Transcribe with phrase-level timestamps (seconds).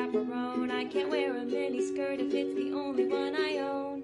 [0.00, 0.70] Chaperone.
[0.70, 4.02] I can't wear a mini skirt if it's the only one I own.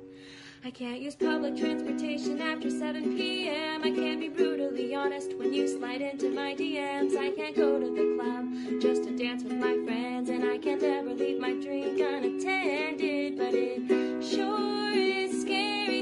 [0.64, 3.82] I can't use public transportation after 7 p.m.
[3.82, 7.16] I can't be brutally honest when you slide into my DMs.
[7.16, 10.28] I can't go to the club just to dance with my friends.
[10.28, 13.38] And I can't ever leave my drink unattended.
[13.38, 15.25] But it sure is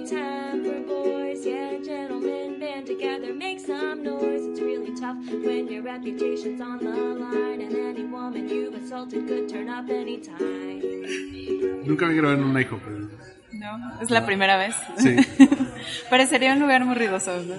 [0.07, 1.45] scary time for boys.
[1.47, 4.47] Yeah, gentlemen band together, make some noise.
[4.47, 7.61] It's really tough when your reputation's on the line.
[7.61, 10.83] And any woman you've assaulted could turn up anytime.
[11.85, 13.09] Nunca me grabé en un hijo, pero...
[13.53, 14.75] No, es la primera vez.
[14.99, 15.17] Sí.
[16.11, 17.41] Parecería un lugar muy ruidoso.
[17.43, 17.55] ¿no?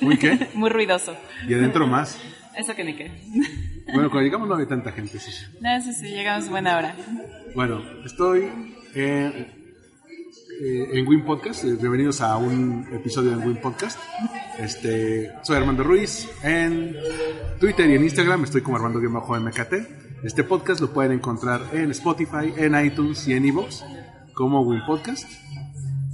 [0.00, 0.48] ¿Muy qué?
[0.54, 1.16] Muy ruidoso.
[1.46, 2.18] Y adentro más.
[2.56, 3.10] Eso que ni qué.
[3.86, 5.30] Bueno, cuando llegamos no había tanta gente, sí.
[5.60, 6.96] No, eso sí, llegamos buena hora.
[7.54, 8.50] Bueno, estoy
[8.96, 9.46] eh,
[10.60, 11.64] eh, en Win Podcast.
[11.64, 13.98] eh, bienvenidos a un episodio de Win Podcast.
[14.58, 16.28] Este, soy Armando Ruiz.
[16.42, 16.94] En
[17.60, 20.22] Twitter y en Instagram estoy como Armando-MKT.
[20.22, 23.84] Este podcast lo pueden encontrar en Spotify, en iTunes y en Evox
[24.34, 25.30] como Win Podcast.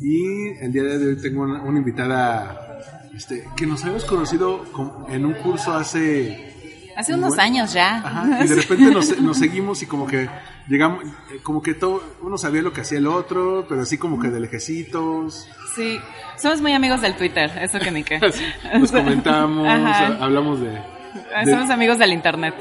[0.00, 2.80] Y el día de hoy tengo una, invitada
[3.14, 6.51] este, que nos habíamos conocido con- en un curso hace
[6.96, 7.42] Hace unos Bueno.
[7.42, 7.96] años ya.
[7.98, 10.28] Ajá, y de repente nos, nos seguimos y como que
[10.68, 14.20] llegamos, eh, como que todo, uno sabía lo que hacía el otro, pero así como
[14.20, 15.48] que de lejecitos.
[15.74, 15.98] Sí,
[16.36, 18.18] somos muy amigos del Twitter, eso que ni qué.
[18.78, 20.18] Nos comentamos, Ajá.
[20.20, 22.54] hablamos de, de- Somos amigos del internet.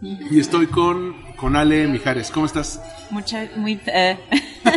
[0.00, 2.30] Y estoy con, con Ale Mijares.
[2.30, 2.80] ¿Cómo estás?
[3.10, 3.80] Mucha, muy...
[3.86, 4.16] eh.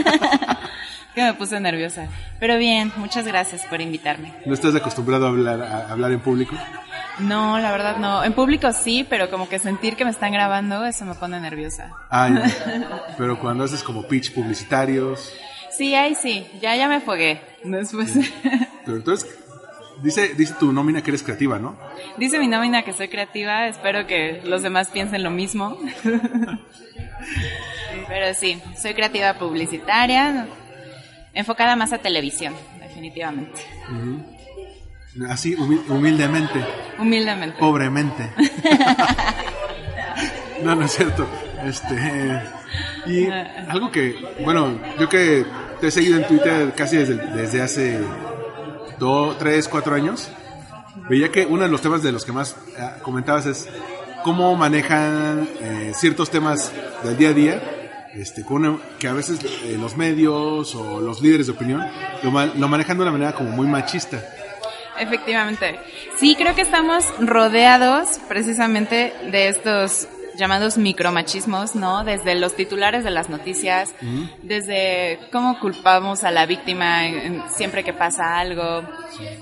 [1.14, 2.08] que me puse nerviosa.
[2.40, 4.34] Pero bien, muchas gracias por invitarme.
[4.46, 6.56] ¿No estás acostumbrado a hablar, a hablar en público?
[7.20, 8.24] No, la verdad no.
[8.24, 11.92] En público sí, pero como que sentir que me están grabando, eso me pone nerviosa.
[12.12, 12.44] Ya.
[13.18, 15.34] Pero cuando haces como pitch publicitarios.
[15.70, 17.42] Sí, ahí sí, ya, ya me fogué.
[17.64, 18.14] Después...
[18.86, 19.30] Pero entonces,
[20.02, 21.78] dice, dice tu nómina que eres creativa, ¿no?
[22.18, 25.78] Dice mi nómina que soy creativa, espero que los demás piensen lo mismo.
[28.08, 30.48] Pero sí, soy creativa publicitaria,
[31.34, 33.60] enfocada más a televisión, definitivamente.
[35.30, 36.64] Así, humi- humildemente,
[37.00, 37.58] Humildemente.
[37.60, 38.30] pobremente.
[40.64, 41.28] No, no es cierto.
[41.66, 42.40] Este,
[43.08, 43.28] y
[43.68, 45.44] algo que, bueno, yo que
[45.80, 48.00] te he seguido en Twitter casi desde, desde hace
[49.00, 50.30] dos, tres, cuatro años,
[51.10, 53.68] veía que uno de los temas de los que más eh, comentabas es
[54.24, 56.72] cómo manejan eh, ciertos temas
[57.04, 57.62] del día a día,
[58.16, 61.86] este, con una- que a veces eh, los medios o los líderes de opinión
[62.24, 64.22] lo, lo manejan de una manera como muy machista.
[65.00, 65.80] Efectivamente.
[66.18, 70.08] Sí, creo que estamos rodeados precisamente de estos
[70.38, 72.04] llamados micromachismos, ¿no?
[72.04, 73.94] Desde los titulares de las noticias,
[74.44, 77.02] desde cómo culpamos a la víctima
[77.50, 78.84] siempre que pasa algo,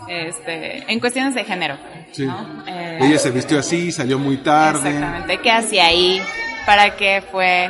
[0.08, 1.78] este, en cuestiones de género.
[2.12, 2.26] Sí.
[2.26, 2.64] ¿no?
[2.68, 4.90] Eh, Ella se vistió así, salió muy tarde.
[4.90, 5.38] Exactamente.
[5.40, 6.22] ¿Qué hacía ahí?
[6.66, 7.70] ¿Para qué fue?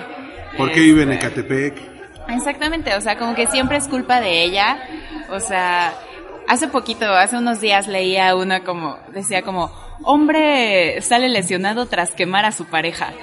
[0.59, 1.81] ¿Por qué vive en Ecatepec?
[2.29, 4.77] Exactamente, o sea, como que siempre es culpa de ella.
[5.31, 5.93] O sea,
[6.47, 9.71] hace poquito, hace unos días leía una como, decía como,
[10.03, 13.13] hombre sale lesionado tras quemar a su pareja.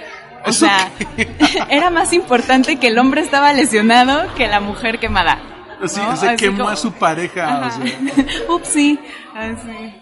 [0.44, 0.90] O ¿Eso sea,
[1.70, 5.38] era más importante que el hombre estaba lesionado que la mujer quemada.
[5.80, 5.86] ¿no?
[5.88, 7.66] se Así quemó como- a su pareja.
[7.66, 8.98] o sea, Upsi.
[9.34, 9.94] Así.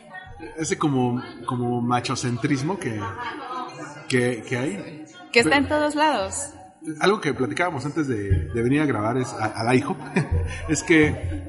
[0.56, 3.00] ese como, como machocentrismo que,
[4.08, 5.04] que, que hay.
[5.32, 6.50] Que está en todos lados.
[7.00, 9.98] Algo que platicábamos antes de, venir a grabar es, a, a la IHOP
[10.68, 11.44] es que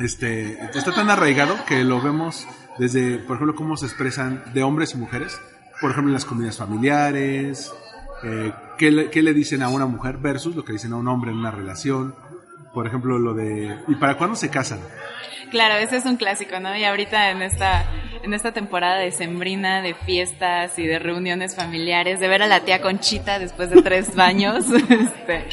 [0.00, 2.46] este, está tan arraigado que lo vemos
[2.78, 5.38] desde, por ejemplo, cómo se expresan de hombres y mujeres,
[5.80, 7.72] por ejemplo, en las comunidades familiares,
[8.22, 11.30] eh, qué, qué le dicen a una mujer versus lo que dicen a un hombre
[11.30, 12.14] en una relación,
[12.72, 14.80] por ejemplo, lo de, ¿y para cuándo se casan?
[15.50, 16.76] Claro, ese es un clásico, ¿no?
[16.76, 17.84] Y ahorita en esta,
[18.22, 22.60] en esta temporada de sembrina, de fiestas y de reuniones familiares, de ver a la
[22.60, 24.66] tía Conchita después de tres baños.
[24.90, 25.46] Este,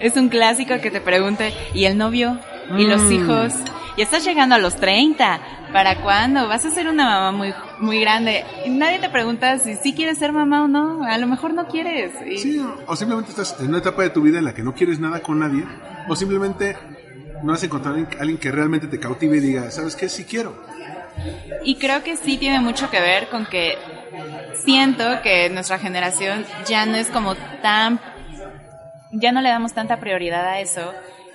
[0.00, 2.38] es un clásico que te pregunte, ¿y el novio?
[2.78, 3.12] ¿Y los Mm.
[3.12, 3.52] hijos?
[3.96, 5.40] Y estás llegando a los 30.
[5.72, 6.48] ¿Para cuándo?
[6.48, 8.44] Vas a ser una mamá muy, muy grande.
[8.66, 11.02] Y nadie te pregunta si sí quieres ser mamá o no.
[11.04, 12.12] A lo mejor no quieres.
[12.26, 14.74] Y- Sí, o simplemente estás en una etapa de tu vida en la que no
[14.74, 15.64] quieres nada con nadie,
[16.08, 16.76] o simplemente
[17.42, 20.08] no has encontrado a alguien- alguien que realmente te cautive y diga, ¿sabes qué?
[20.08, 20.62] Sí quiero.
[21.64, 23.76] Y creo que sí tiene mucho que ver con que
[24.64, 28.00] siento que nuestra generación ya no es como tan,
[29.10, 30.92] ya no le damos tanta prioridad a eso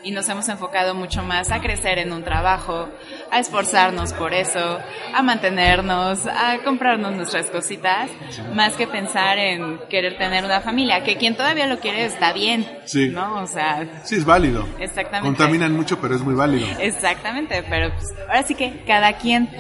[0.08, 2.88] y nos hemos enfocado mucho más a crecer en un trabajo,
[3.30, 4.80] a esforzarnos por eso,
[5.14, 8.10] a mantenernos, a comprarnos nuestras cositas,
[8.56, 12.66] más que pensar en querer tener una familia, que quien todavía lo quiere está bien,
[12.86, 13.10] Sí.
[13.10, 13.42] ¿no?
[13.44, 14.66] O sea, Sí, es válido.
[14.80, 15.28] Exactamente.
[15.28, 16.66] Contaminan mucho, pero es muy válido.
[16.80, 19.50] exactamente, pero pues, ahora sí que cada quien.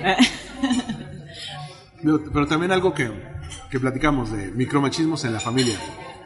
[2.02, 3.12] Pero, pero también algo que,
[3.72, 5.76] que platicamos de micromachismos en la familia.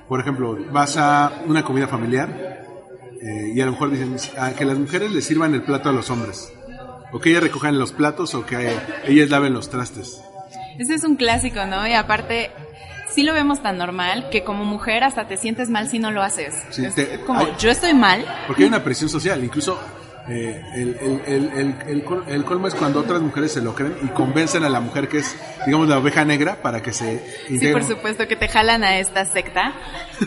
[0.07, 2.50] Por ejemplo, vas a una comida familiar
[3.21, 5.91] eh, y a lo mejor dicen ah, que las mujeres le sirvan el plato a
[5.91, 6.51] los hombres.
[7.13, 8.73] O que ellas recojan los platos o que
[9.05, 10.21] ellas laven los trastes.
[10.79, 11.85] Ese es un clásico, ¿no?
[11.85, 12.51] Y aparte,
[13.13, 16.21] sí lo vemos tan normal que como mujer hasta te sientes mal si no lo
[16.23, 16.55] haces.
[16.69, 18.25] Sí, Es te- como, hay- yo estoy mal.
[18.47, 19.77] Porque hay una presión social, incluso
[20.29, 23.73] eh, el, el, el, el, el col- el colmo es cuando otras mujeres se lo
[23.73, 25.35] creen y convencen a la mujer que es,
[25.65, 29.25] digamos, la oveja negra para que se Sí, por supuesto que te jalan a esta
[29.25, 29.73] secta,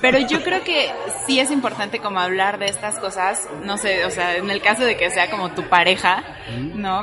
[0.00, 0.90] pero yo creo que
[1.26, 4.82] sí es importante como hablar de estas cosas, no sé, o sea, en el caso
[4.84, 6.22] de que sea como tu pareja,
[6.74, 7.02] ¿no?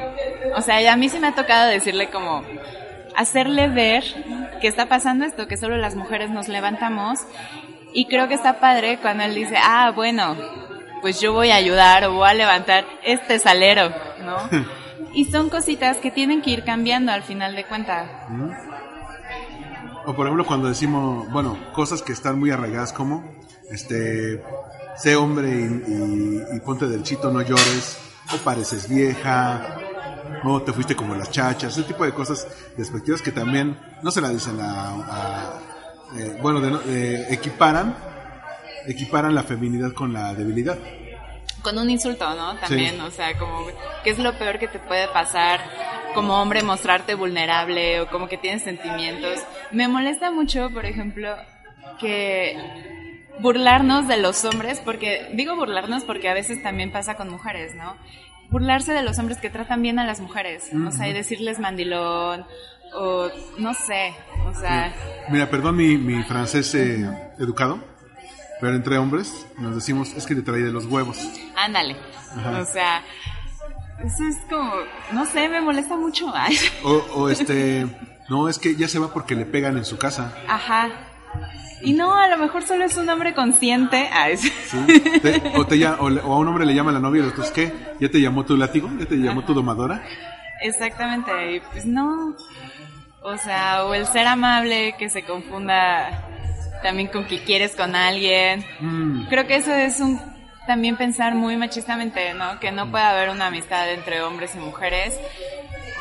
[0.55, 2.43] O sea, a mí sí me ha tocado decirle como
[3.15, 4.03] hacerle ver
[4.61, 7.19] que está pasando esto, que solo las mujeres nos levantamos.
[7.93, 10.37] Y creo que está padre cuando él dice, ah, bueno,
[11.01, 13.89] pues yo voy a ayudar o voy a levantar este salero,
[14.23, 14.37] ¿no?
[15.13, 18.09] Y son cositas que tienen que ir cambiando al final de cuentas.
[20.05, 23.29] O por ejemplo cuando decimos, bueno, cosas que están muy arraigadas como,
[23.69, 24.41] este,
[24.97, 25.53] sé hombre y,
[26.53, 27.97] y- y ponte del chito, no llores,
[28.33, 29.75] o pareces vieja,
[30.43, 32.47] o te fuiste como las chachas, ese tipo de cosas
[32.77, 35.53] despectivas que también no se la dicen a, a-
[36.17, 37.95] eh, bueno, de, de- equiparan,
[38.91, 40.77] equiparan la feminidad con la debilidad.
[41.61, 42.55] con un insulto, ¿no?
[42.55, 43.01] También, Sí.
[43.01, 43.67] o sea, como,
[44.03, 45.59] ¿qué es lo peor que te puede pasar
[46.15, 49.39] como hombre mostrarte vulnerable o como que tienes sentimientos?
[49.71, 51.35] Me molesta mucho, por ejemplo,
[51.99, 52.57] que
[53.39, 57.95] burlarnos de los hombres, porque, digo burlarnos porque a veces también pasa con mujeres, ¿no?
[58.49, 62.43] Burlarse de los hombres que tratan bien a las mujeres, o sea, y decirles mandilón,
[62.95, 63.29] o
[63.59, 64.13] no sé,
[64.47, 64.91] o sea,
[65.29, 67.07] Mira, perdón mi, mi francés eh,
[67.39, 67.83] educado,
[68.61, 71.17] pero entre hombres nos decimos, es que te traí de los huevos.
[71.57, 71.97] ándale,
[72.37, 72.59] Ajá.
[72.61, 73.03] o sea,
[74.05, 74.71] eso es como,
[75.11, 76.31] no sé, me molesta mucho.
[76.33, 76.57] Ay.
[76.83, 77.85] O, o este,
[78.29, 80.33] no, es que ya se va porque le pegan en su casa.
[80.47, 80.89] Ajá.
[81.83, 84.07] Y no, a lo mejor solo es un hombre consciente.
[84.13, 84.51] Ay, sí.
[84.67, 84.99] ¿sí?
[85.21, 87.23] Te- o, te lla- o, le- o a un hombre le llama la novia y
[87.23, 90.03] el otro es que ya te llamó tu látigo, ya te llamó tu domadora.
[90.61, 91.55] Exactamente.
[91.55, 92.35] Y pues no.
[93.23, 96.27] O sea, o el ser amable que se confunda
[96.83, 98.65] también con que quieres con alguien.
[98.79, 100.19] Mm, Creo que eso es un
[100.67, 102.59] también pensar muy machistamente, ¿no?
[102.59, 105.17] Que no puede haber una amistad entre hombres y mujeres.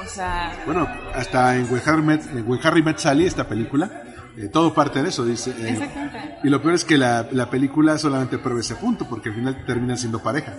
[0.03, 3.91] O sea, bueno, hasta en When Harry Met, en When Harry Met Sally, esta película,
[4.37, 5.51] eh, todo parte de eso, dice.
[5.51, 6.37] eh, Exactamente.
[6.43, 9.65] y lo peor es que la, la película solamente prueba ese punto, porque al final
[9.67, 10.55] terminan siendo pareja.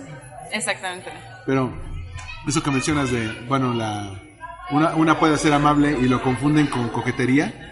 [0.52, 1.10] exactamente.
[1.46, 1.72] Pero
[2.46, 4.12] eso que mencionas de, bueno, la
[4.70, 7.71] una, una puede ser amable y lo confunden con coquetería,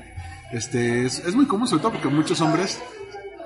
[0.53, 2.81] este es, es muy común, sobre todo porque muchos hombres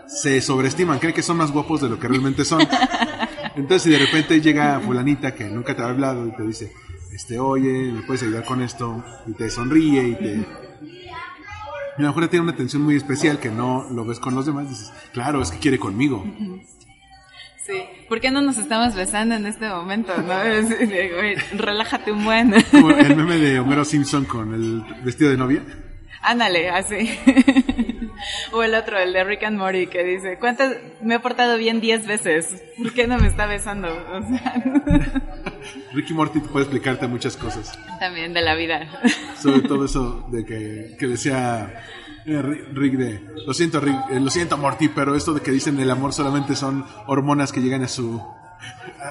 [0.07, 2.61] se sobreestiman, creen que son más guapos de lo que realmente son.
[3.57, 6.73] Entonces, si de repente llega fulanita que nunca te ha hablado y te dice,
[7.13, 9.05] este, oye, ¿me puedes ayudar con esto?
[9.27, 10.47] Y te sonríe y te...
[11.97, 14.47] Y a lo mejor tiene una atención muy especial que no lo ves con los
[14.47, 16.25] demás, dices, claro, es que quiere conmigo.
[17.65, 17.85] Sí.
[18.09, 20.13] ¿Por qué no nos estamos besando en este momento?
[20.17, 20.35] ¿no?
[21.57, 22.53] Relájate un buen.
[22.73, 25.63] Como el meme de Homero Simpson con el vestido de novia.
[26.25, 27.11] Ándale, así.
[28.53, 31.81] o el otro, el de Rick and Morty, que dice, ¿cuántas me he portado bien
[31.81, 32.63] 10 veces?
[32.79, 33.89] ¿Por qué no me está besando?
[33.89, 34.55] O sea,
[35.93, 37.79] Ricky Morty puede explicarte muchas cosas.
[38.01, 38.89] también de la vida.
[39.41, 41.83] Sobre todo eso de que, que decía
[42.27, 45.51] eh, Ri- Rick de, lo siento Rick, eh, lo siento Morty, pero esto de que
[45.51, 48.23] dicen el amor solamente son hormonas que llegan a su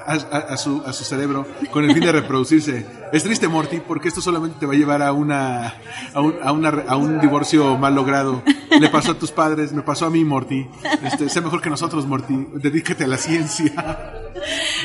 [0.06, 2.86] a, a- a su a su cerebro con el fin de reproducirse.
[3.12, 5.74] Es triste Morty porque esto solamente te va a llevar a una
[6.12, 8.42] a un, una a un divorcio mal logrado.
[8.78, 10.66] Le pasó a tus padres, me pasó a mí Morty.
[11.04, 12.34] Este, sé mejor que nosotros Morty.
[12.54, 13.72] Dedícate a la ciencia.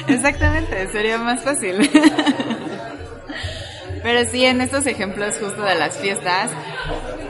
[0.08, 1.90] Exactamente, sería más fácil.
[4.04, 6.52] Pero sí, en estos ejemplos justo de las fiestas,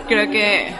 [0.08, 0.72] creo que,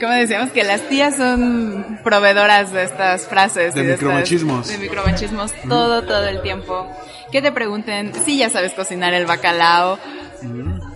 [0.00, 3.74] como decíamos, que las tías son proveedoras de estas frases.
[3.74, 4.68] De y micromachismos.
[4.68, 6.86] de micromachismos todo, todo el tiempo.
[7.32, 9.98] Que te pregunten si ya sabes cocinar el bacalao.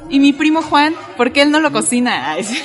[0.09, 2.30] Y mi primo Juan, ¿por qué él no lo cocina?
[2.32, 2.61] Ay, sí.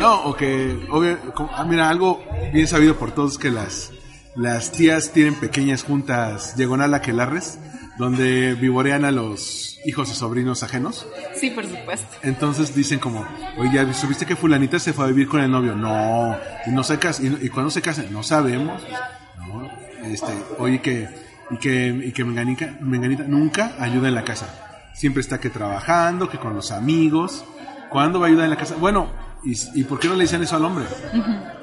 [0.00, 2.22] No, o que, obvio, como- ah, mira, algo
[2.52, 3.90] bien sabido por todos que las,
[4.34, 7.58] las tías tienen pequeñas juntas diagonal aquelarres,
[7.98, 11.06] donde vivorean a los hijos y sobrinos ajenos.
[11.34, 12.16] Sí, por supuesto.
[12.22, 13.26] Entonces dicen como,
[13.58, 15.74] oye, ¿ya ¿subiste que fulanita se fue a vivir con el novio?
[15.74, 16.36] No,
[16.66, 18.82] y no se casa, y, y cuando se casan, no sabemos.
[19.36, 19.68] No,
[20.04, 21.08] este, oye, que,
[21.50, 24.90] y que, y que Menganita, Menganita nunca ayuda en la casa.
[24.94, 27.44] Siempre está que trabajando, que con los amigos.
[27.90, 28.76] ¿Cuándo va a ayudar en la casa?
[28.76, 29.08] Bueno,
[29.44, 30.84] ¿y, y por qué no le dicen eso al hombre?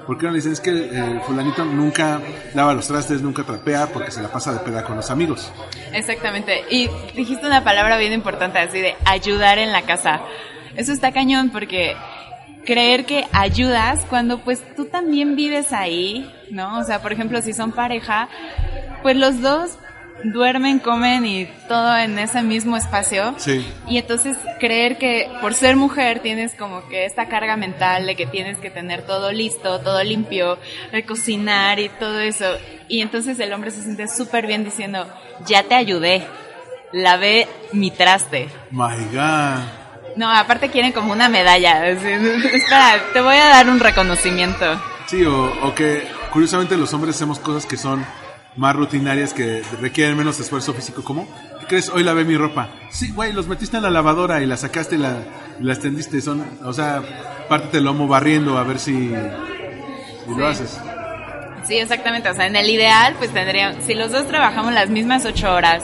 [0.06, 2.22] ¿Por qué no le dicen es que el fulanito nunca
[2.54, 5.52] lava los trastes, nunca trapea porque se la pasa de peda con los amigos?
[5.94, 6.64] Exactamente.
[6.70, 10.22] Y dijiste una palabra bien importante, así de ayudar en la casa.
[10.76, 11.96] Eso está cañón porque
[12.66, 16.80] creer que ayudas cuando pues tú también vives ahí, ¿no?
[16.80, 18.28] O sea, por ejemplo, si son pareja,
[19.02, 19.78] pues los dos
[20.24, 23.36] duermen, comen y todo en ese mismo espacio.
[23.38, 23.66] Sí.
[23.88, 28.26] Y entonces creer que por ser mujer tienes como que esta carga mental de que
[28.26, 30.58] tienes que tener todo listo, todo limpio,
[30.92, 32.46] de cocinar y todo eso.
[32.88, 35.08] Y entonces el hombre se siente súper bien diciendo,
[35.46, 36.26] ya te ayudé,
[36.92, 38.50] lavé mi traste.
[38.72, 39.64] My God.
[40.16, 41.88] No, aparte quieren como una medalla.
[41.90, 44.66] Espera, te voy a dar un reconocimiento.
[45.08, 48.06] Sí, o, o que curiosamente los hombres hacemos cosas que son
[48.56, 51.04] más rutinarias que requieren menos esfuerzo físico.
[51.04, 51.28] ¿Cómo?
[51.60, 51.90] ¿Qué crees?
[51.90, 52.70] Hoy lavé mi ropa.
[52.90, 55.18] Sí, güey, los metiste en la lavadora y la sacaste y la,
[55.60, 56.22] y la extendiste.
[56.22, 57.02] Son, o sea,
[57.50, 60.32] pártete el lomo barriendo a ver si, si Sí.
[60.38, 60.80] lo haces.
[61.66, 62.30] Sí, exactamente.
[62.30, 65.84] O sea, en el ideal, pues tendríamos, si los dos trabajamos las mismas ocho horas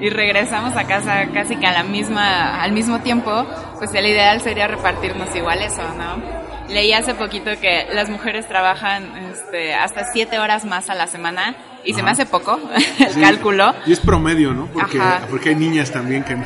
[0.00, 3.46] y regresamos a casa casi que a la misma, al mismo tiempo,
[3.78, 6.42] pues el ideal sería repartirnos igual eso, ¿no?
[6.68, 11.54] Leí hace poquito que las mujeres trabajan este, hasta siete horas más a la semana
[11.84, 12.60] y se me hace poco
[12.98, 13.20] el Sí.
[13.20, 13.74] cálculo.
[13.86, 14.66] Y es promedio, ¿no?
[14.66, 15.26] Porque, Ajá.
[15.30, 16.36] porque hay niñas también que...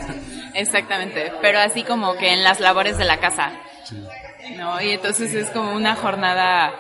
[0.54, 3.50] Exactamente, pero así como que en las labores de la casa.
[3.84, 3.96] Sí.
[4.56, 4.80] ¿no?
[4.80, 6.72] Y entonces es como una jornada,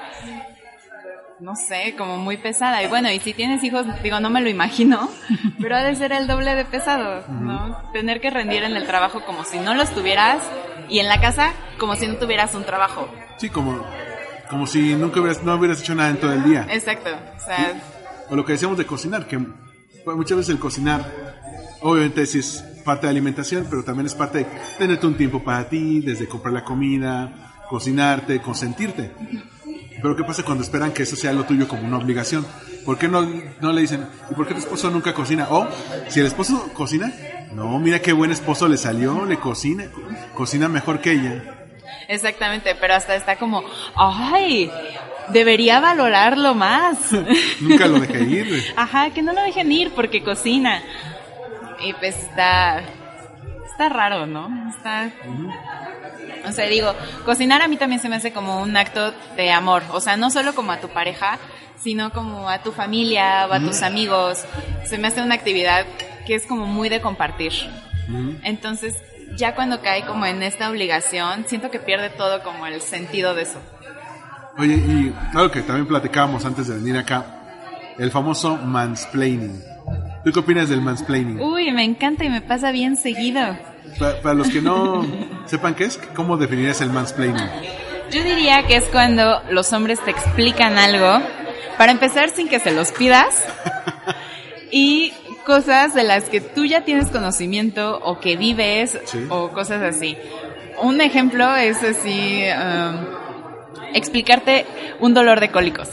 [1.40, 2.82] no sé, como muy pesada.
[2.82, 5.10] Y bueno, y si tienes hijos, digo, no me lo imagino,
[5.60, 7.76] pero ha de ser el doble de pesado, ¿no?
[7.92, 10.38] Tener que rendir en el trabajo como si no los tuvieras
[10.88, 13.08] y en la casa como si no tuvieras un trabajo.
[13.38, 13.84] Sí, como,
[14.48, 16.66] como si nunca hubieras, no hubieras hecho nada en todo el día.
[16.70, 17.74] Exacto, o sea,
[18.28, 19.38] O lo que decíamos de cocinar, que
[20.04, 21.04] pues, muchas veces el cocinar,
[21.80, 24.46] obviamente sí es parte de alimentación, pero también es parte de
[24.78, 29.12] tenerte un tiempo para ti, desde comprar la comida, cocinarte, consentirte.
[30.00, 32.46] Pero ¿qué pasa cuando esperan que eso sea lo tuyo como una obligación?
[32.84, 33.28] ¿Por qué no,
[33.60, 35.48] no le dicen, ¿y por qué tu esposo nunca cocina?
[35.50, 35.66] O,
[36.08, 37.12] si el esposo cocina,
[37.54, 39.86] no, mira qué buen esposo le salió, le cocina,
[40.34, 41.55] cocina mejor que ella.
[42.08, 43.62] Exactamente, pero hasta está como,
[43.94, 44.70] ay,
[45.28, 47.12] debería valorarlo más.
[47.60, 48.74] Nunca lo dejé ir.
[48.76, 50.82] Ajá, que no lo dejen ir porque cocina.
[51.80, 52.82] Y pues está.
[53.70, 54.48] Está raro, ¿no?
[54.70, 55.10] Está.
[56.46, 56.94] O sea, digo,
[57.24, 59.82] cocinar a mí también se me hace como un acto de amor.
[59.90, 61.38] O sea, no solo como a tu pareja,
[61.78, 64.44] sino como a tu familia o a tus amigos.
[64.84, 65.84] Se me hace una actividad
[66.26, 67.52] que es como muy de compartir.
[68.44, 68.94] Entonces,
[69.36, 73.42] ya cuando cae como en esta obligación, siento que pierde todo como el sentido de
[73.42, 73.60] eso.
[74.58, 77.24] Oye, y algo que también platicábamos antes de venir acá,
[77.98, 79.62] el famoso mansplaining.
[80.24, 81.40] ¿Tú qué opinas del mansplaining?
[81.40, 83.40] Uy, me encanta y me pasa bien seguido.
[83.98, 85.06] Pa- para los que no
[85.46, 87.48] sepan qué es, ¿cómo definirías el mansplaining?
[88.10, 91.20] Yo diría que es cuando los hombres te explican algo,
[91.76, 93.44] para empezar sin que se los pidas,
[94.70, 95.12] y
[95.46, 99.26] cosas de las que tú ya tienes conocimiento o que vives Sí.
[99.30, 100.16] o cosas así.
[100.82, 104.66] Un ejemplo es así, um, explicarte
[105.00, 105.88] un dolor de cólicos.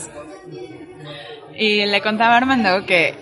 [1.56, 3.14] Y le contaba a Armando que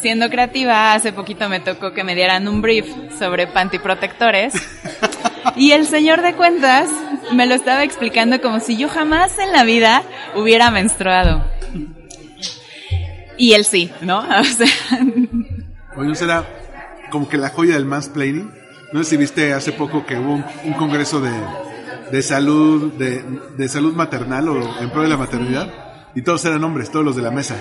[0.00, 2.86] siendo creativa, hace poquito me tocó que me dieran un brief
[3.18, 4.54] sobre pantiprotectores.
[5.56, 6.88] Y el señor de cuentas
[7.32, 10.04] me lo estaba explicando como si yo jamás en la vida
[10.36, 11.44] hubiera menstruado.
[13.36, 14.20] Y él sí, ¿no?
[14.40, 14.68] O sea,
[15.96, 16.44] Oye, ¿no será
[17.10, 18.50] como que la joya del mansplaining?
[18.92, 21.32] No sé si viste hace poco que hubo un, un congreso de,
[22.10, 23.22] de salud, de,
[23.56, 25.72] de salud maternal o en pro de la maternidad,
[26.14, 27.56] y todos eran hombres, todos los de la mesa.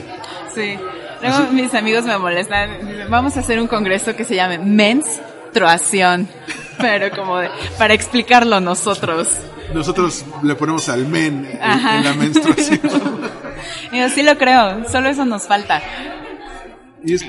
[0.54, 0.78] sí.
[1.22, 2.80] Luego mis amigos me molestan.
[2.80, 6.28] Dicen, vamos a hacer un congreso que se llame menstruación.
[6.80, 7.48] Pero como de,
[7.78, 9.28] para explicarlo nosotros.
[9.72, 12.80] Nosotros le ponemos al men en, en la menstruación.
[13.94, 15.80] Yo sí lo creo, solo eso nos falta.
[17.04, 17.24] Y es,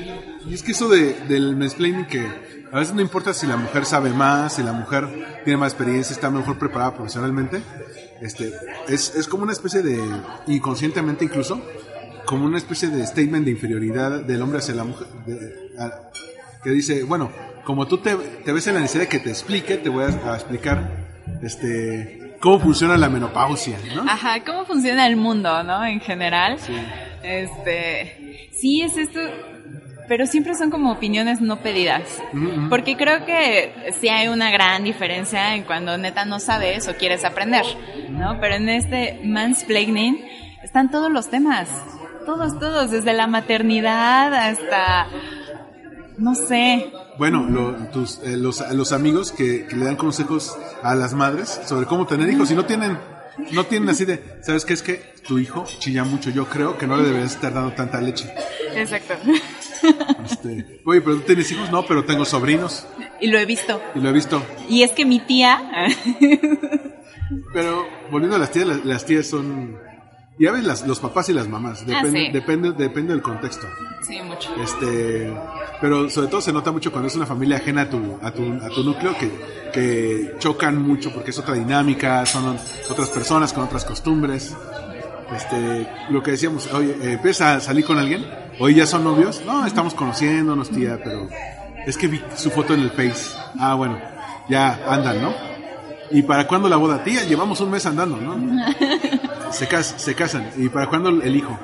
[0.52, 2.26] Y es que eso de, del mansplaining que
[2.71, 5.09] a veces no importa si la mujer sabe más, si la mujer
[5.44, 7.62] tiene más experiencia, está mejor preparada profesionalmente,
[8.21, 8.52] este,
[8.87, 9.99] es, es como una especie de,
[10.49, 11.59] inconscientemente incluso,
[12.26, 16.11] como una especie de statement de inferioridad del hombre hacia la mujer, de- a-
[16.62, 17.30] que dice, bueno,
[17.64, 20.32] como tú te, te ves en la necesidad de que te explique, te voy a,
[20.32, 20.90] a explicar
[21.42, 24.02] este, cómo funciona la menopausia, ¿no?
[24.02, 25.85] Ajá, ¿cómo funciona el mundo, no?
[25.85, 26.59] En general.
[26.59, 26.75] Sí.
[27.23, 29.21] Este, sí es esto,
[30.12, 32.02] pero siempre son como opiniones no pedidas.
[32.35, 32.69] Ujú, ujú.
[32.69, 37.25] Porque creo que sí hay una gran diferencia en cuando neta no sabes o quieres
[37.25, 37.64] aprender,
[38.11, 38.38] ¿no?
[38.38, 40.23] Pero en este mansplaining
[40.62, 41.71] están todos los temas.
[42.26, 45.07] Todos, todos, desde la maternidad hasta,
[46.19, 50.95] no sé, Bueno, lo- tus, eh, los, los amigos que, que le dan consejos a
[50.95, 52.99] las madres sobre cómo tener hijos y no tienen,
[53.52, 54.75] no tienen así de, ¿sabes qué?
[54.75, 57.99] Es que tu hijo chilla mucho, yo creo que no le deberías estar dando tanta
[58.00, 58.31] leche.
[58.76, 59.14] exacto.
[60.25, 62.87] Este, Oye, pero tú tienes hijos, no, pero tengo sobrinos
[63.21, 63.81] y lo he visto.
[63.95, 64.43] y lo he visto.
[64.69, 65.61] Y es que mi tía,
[67.53, 69.77] Pero volviendo a las tías, las, las tías son,
[70.39, 72.33] ya ves, las, los papás y las mamás, depende, Ah, sí.
[72.33, 73.67] depende, depende del contexto.
[74.07, 74.51] sí, mucho.
[74.62, 75.33] Este,
[75.81, 78.43] pero sobre todo se nota mucho cuando es una familia ajena a tu, a tu,
[78.62, 79.31] a tu núcleo que,
[79.73, 82.57] que chocan mucho porque es otra dinámica, son
[82.91, 84.55] otras personas con otras costumbres.
[85.35, 88.27] Este, lo que decíamos, oye, eh, ¿empiezas a salir con alguien?
[88.64, 89.42] Hoy ya son novios.
[89.45, 91.28] No, estamos conociéndonos, tía, pero
[91.85, 93.37] es que vi su foto en el Face.
[93.59, 93.99] Ah, bueno,
[94.49, 95.35] ya andan, ¿no?
[96.12, 97.02] ¿Y para cuándo la boda?
[97.02, 98.37] Tía, llevamos un mes andando, ¿no?
[99.50, 100.49] Se, cas- se casan.
[100.57, 101.59] ¿Y para cuándo el hijo?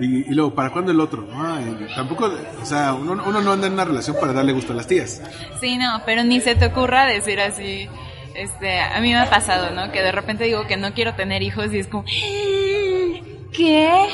[0.00, 1.28] Y, y luego, ¿para cuándo el otro?
[1.34, 2.32] Ah, y tampoco,
[2.62, 5.20] o sea, uno, uno no anda en una relación para darle gusto a las tías.
[5.60, 7.88] Sí, no, pero ni se te ocurra decir así.
[8.34, 9.92] Este, a mí me ha pasado, ¿no?
[9.92, 12.04] Que de repente digo que no quiero tener hijos y es como,
[13.52, 14.08] ¿qué?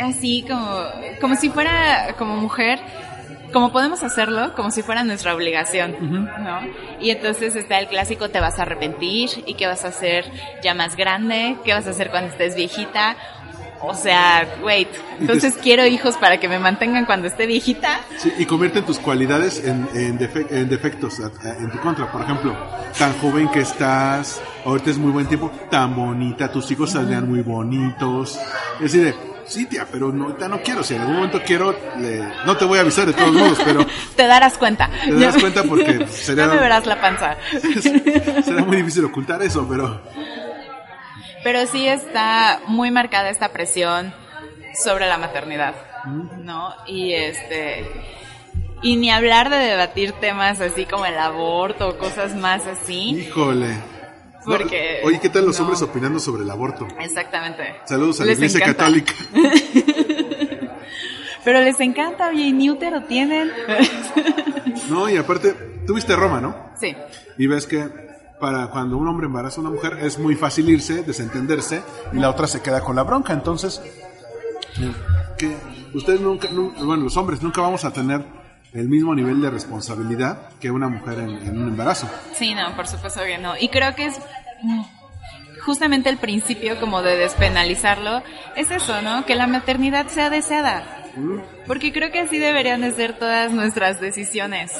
[0.00, 0.82] Así como,
[1.20, 2.78] como si fuera como mujer,
[3.52, 6.60] como podemos hacerlo, como si fuera nuestra obligación, ¿no?
[7.00, 10.24] Y entonces está el clásico, te vas a arrepentir y qué vas a hacer
[10.62, 13.16] ya más grande, qué vas a hacer cuando estés viejita.
[13.80, 14.88] O sea, wait,
[15.20, 18.00] entonces quiero hijos para que me mantengan cuando esté viejita.
[18.16, 22.10] Sí, y convierten tus cualidades en, en, defe- en defectos en tu contra.
[22.10, 22.56] Por ejemplo,
[22.98, 27.42] tan joven que estás, ahorita es muy buen tiempo, tan bonita, tus hijos saldrían muy
[27.42, 28.38] bonitos.
[28.80, 29.14] Es decir,
[29.46, 30.82] sí, tía, pero no, no quiero.
[30.82, 33.86] Si en algún momento quiero, le- no te voy a avisar de todos modos, pero
[34.16, 34.90] Te darás cuenta.
[35.04, 37.36] Te darás cuenta porque sería- No me verás la panza.
[38.44, 40.00] será muy difícil ocultar eso, pero
[41.50, 44.12] Pero sí está muy marcada esta presión
[44.84, 45.74] sobre la maternidad,
[46.42, 46.74] ¿no?
[46.86, 47.86] Y este
[48.82, 53.18] y ni hablar de debatir temas así como el aborto o cosas más así.
[53.18, 53.68] híjole.
[54.44, 55.64] No, Porque- oye, ¿qué tal los no.
[55.64, 56.86] hombres opinando sobre el aborto?
[57.00, 57.76] Exactamente.
[57.86, 58.84] Saludos a la Les iglesia encanta.
[58.84, 59.14] católica.
[61.44, 63.50] Pero les encanta, oye, ¿y ni útero tienen?
[64.90, 65.54] No, y aparte,
[65.86, 66.72] tú viste Roma, ¿no?
[66.78, 66.94] sí.
[67.38, 67.88] Y ves que
[68.40, 72.30] para cuando un hombre embaraza a una mujer es muy fácil irse, desentenderse, y la
[72.30, 73.32] otra se queda con la bronca.
[73.32, 73.80] Entonces,
[75.36, 75.56] que
[75.94, 78.24] ustedes nunca, nun- bueno, los hombres nunca vamos a tener
[78.72, 82.08] el mismo nivel de responsabilidad que una mujer en, en un embarazo.
[82.34, 83.54] Sí, no, por supuesto que no.
[83.58, 84.20] Y creo que es
[84.62, 84.82] mm,
[85.64, 88.22] justamente el principio como de despenalizarlo,
[88.56, 89.24] es eso, ¿no?
[89.24, 90.94] Que la maternidad sea deseada.
[91.66, 94.70] Porque creo que así deberían de ser todas nuestras decisiones.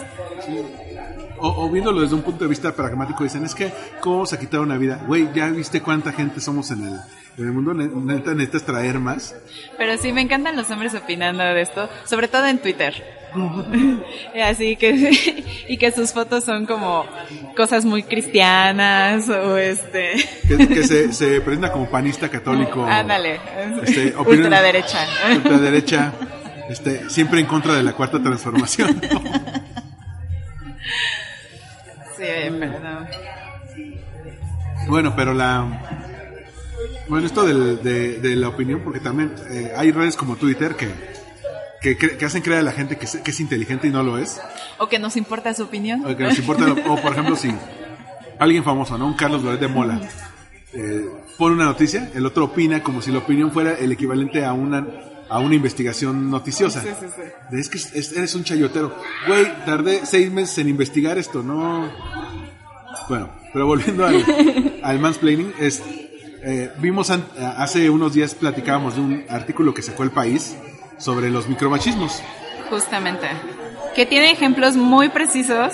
[1.40, 4.38] O, o viéndolo desde un punto de vista pragmático, dicen, es que, ¿cómo vamos a
[4.38, 5.00] quitar una vida?
[5.06, 6.92] Güey, ¿ya viste cuánta gente somos en el,
[7.38, 7.74] en el mundo?
[7.74, 9.34] Ne- Neta, necesitas traer más.
[9.76, 13.18] Pero sí, me encantan los hombres opinando de esto, sobre todo en Twitter.
[14.42, 17.04] Así que, y que sus fotos son como
[17.56, 20.12] cosas muy cristianas o este...
[20.48, 22.84] Que, que se, se presenta como panista católico.
[22.88, 23.38] Ándale,
[23.82, 25.06] Este, ultraderecha.
[25.36, 26.12] ultraderecha,
[26.70, 28.98] este, siempre en contra de la cuarta transformación.
[32.18, 32.24] Sí,
[32.58, 33.06] pero no.
[34.88, 35.82] bueno, pero la...
[37.08, 40.88] Bueno, esto del- de, de la opinión, porque también eh, hay redes como Twitter que,
[41.80, 44.18] que, que hacen creer a la gente que, es- que es inteligente y no lo
[44.18, 44.40] es.
[44.78, 46.04] O que nos importa su opinión.
[46.04, 47.50] O que nos importa, o por ejemplo, si
[48.38, 49.06] alguien famoso, ¿no?
[49.06, 50.00] Un Carlos Loret de Mola,
[50.74, 51.06] eh,
[51.38, 54.86] pone una noticia, el otro opina como si la opinión fuera el equivalente a una,
[55.30, 56.80] a una investigación noticiosa.
[56.82, 57.22] Sí, sí, sí.
[57.50, 58.94] De, Es que es- eres un chayotero.
[59.26, 61.88] Güey, tardé seis meses en investigar esto, no.
[63.08, 64.24] Bueno, pero volviendo al,
[64.82, 65.82] al mansplaining, es,
[66.42, 67.24] eh, vimos an-
[67.56, 70.56] hace unos días platicábamos de un artículo que sacó el país
[70.98, 72.22] sobre los micromachismos,
[72.70, 73.26] Justamente.
[73.94, 75.72] Que tiene ejemplos muy precisos.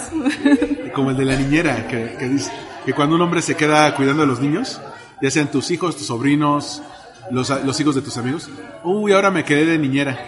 [0.94, 2.52] como el de la niñera, que, que dice
[2.86, 4.80] que cuando un hombre se queda cuidando a los niños,
[5.20, 6.82] ya sean tus hijos, tus sobrinos,
[7.30, 8.48] los, los hijos de tus amigos,
[8.82, 10.18] uy, ahora me quedé de niñera.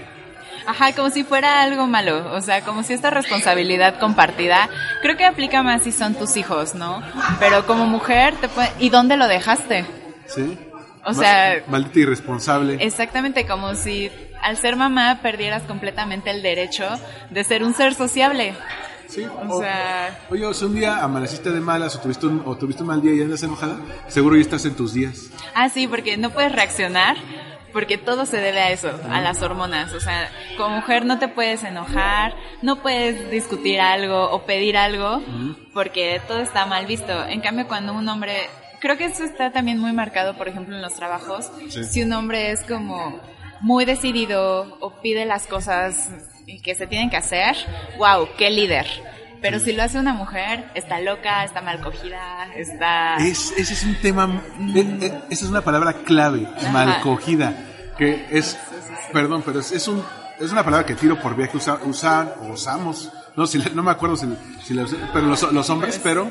[0.66, 4.68] Ajá, como si fuera algo malo, o sea, como si esta responsabilidad compartida,
[5.00, 7.02] creo que aplica más si son tus hijos, ¿no?
[7.38, 8.70] Pero como mujer, te puede...
[8.80, 9.86] ¿y dónde lo dejaste?
[10.26, 10.58] ¿Sí?
[11.04, 12.78] O sea- Ma- Maldita irresponsable.
[12.80, 14.10] Exactamente, como si
[14.42, 16.88] al ser mamá perdieras completamente el derecho
[17.30, 18.52] de ser un ser sociable.
[19.08, 22.82] Sí, O sea, Oye, si un día amaneciste de malas o tuviste, un, o tuviste
[22.82, 25.30] un mal día y andas enojada, seguro ya estás en tus días.
[25.54, 27.16] ah, sí, porque no puedes reaccionar,
[27.72, 29.92] porque todo se debe a eso, a las hormonas.
[29.92, 35.22] O sea, como mujer no te puedes enojar, no puedes discutir algo o pedir algo,
[35.74, 37.12] porque todo está mal visto.
[37.26, 38.48] En cambio, cuando un hombre,
[38.80, 41.84] creo que eso está también muy marcado, por ejemplo, en los trabajos, Sí.
[41.84, 43.20] si un hombre es como
[43.60, 46.10] muy decidido o pide las cosas
[46.62, 47.56] que se tienen que hacer,
[47.98, 48.86] wow, qué líder.
[49.42, 53.16] Pero si lo hace una mujer, está loca, está mal cogida, está...
[53.16, 54.42] Es, ese es un tema,
[54.74, 57.54] e- e- esa es una palabra clave, mal cogida,
[57.98, 58.58] que es,
[59.12, 60.02] perdón, pero es, es un,
[60.40, 63.90] es una palabra que tiro por viaje usa, usan o usamos, no, si, no me
[63.90, 64.26] acuerdo si,
[64.64, 66.30] si la usé, pero los, los hombres, pero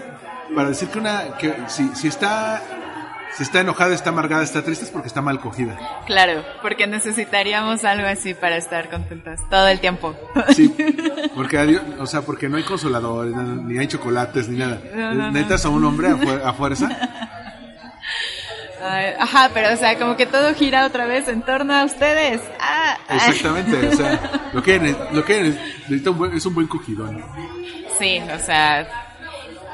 [0.56, 2.62] para decir que una, que si, si está,
[3.38, 5.78] si está enojada, está amargada, está triste es porque está mal cogida.
[6.06, 10.15] Claro, porque necesitaríamos algo así para estar contentas todo el tiempo.
[10.56, 10.74] Sí,
[11.36, 14.80] porque o sea, porque no hay consoladores, ni hay chocolates, ni nada.
[14.93, 15.32] No, no, no.
[15.32, 16.89] Necesitas a un hombre a, a fuerza.
[19.19, 22.39] Ajá, pero o sea, como que todo gira otra vez en torno a ustedes.
[22.60, 22.98] Ah.
[23.10, 25.50] Exactamente, o sea, lo que, lo que ne-
[25.88, 27.24] necesita un buen- es un buen cogidón.
[27.98, 28.88] Sí, o sea,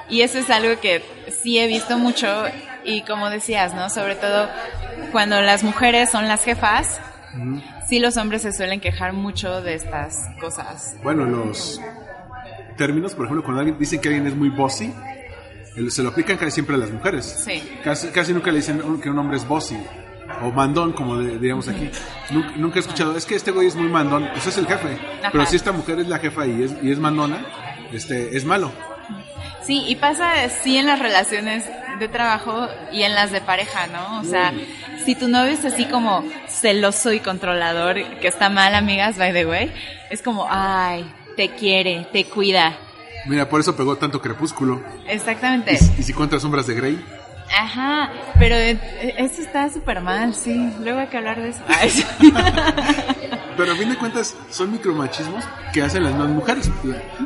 [0.07, 1.03] y eso es algo que
[1.43, 2.27] sí he visto mucho
[2.83, 3.89] y como decías, ¿no?
[3.89, 4.49] Sobre todo
[5.11, 6.99] cuando las mujeres son las jefas,
[7.87, 10.95] sí los hombres se suelen quejar mucho de estas cosas.
[11.03, 11.79] Bueno, los
[12.77, 14.93] términos, por ejemplo, cuando alguien dicen que alguien es muy bossy,
[15.89, 17.25] se lo aplican casi siempre a las mujeres.
[17.45, 17.61] Sí.
[17.83, 19.77] Casi, casi nunca le dicen que un hombre es bossy.
[20.41, 21.91] O mandón, como de- diríamos aquí.
[22.31, 24.97] Nunca, nunca he escuchado, es que este güey es muy mandón, pues es el jefe.
[25.19, 25.29] Ajá.
[25.31, 27.45] Pero si esta mujer es la jefa y es, y es mandona,
[27.91, 28.71] este, es malo.
[29.61, 31.65] Sí, y pasa sí en las relaciones
[31.99, 34.19] de trabajo y en las de pareja, ¿no?
[34.19, 34.53] O sea,
[35.05, 39.45] si tu novio es así como celoso y controlador, que está mal, amigas, by the
[39.45, 39.71] way,
[40.09, 41.05] es como, ay,
[41.37, 42.75] te quiere, te cuida.
[43.27, 44.81] Mira, por eso pegó tanto crepúsculo.
[45.07, 45.73] Exactamente.
[45.73, 47.05] Y, si- y si contra sombras de Grey.
[47.59, 48.77] Ajá, pero eh,
[49.17, 50.73] eso está súper mal, sí.
[50.81, 51.61] Luego hay que hablar de eso.
[51.67, 52.03] Ay, sí.
[53.57, 56.71] Pero a fin de cuentas son micromachismos que hacen las mismas mujeres.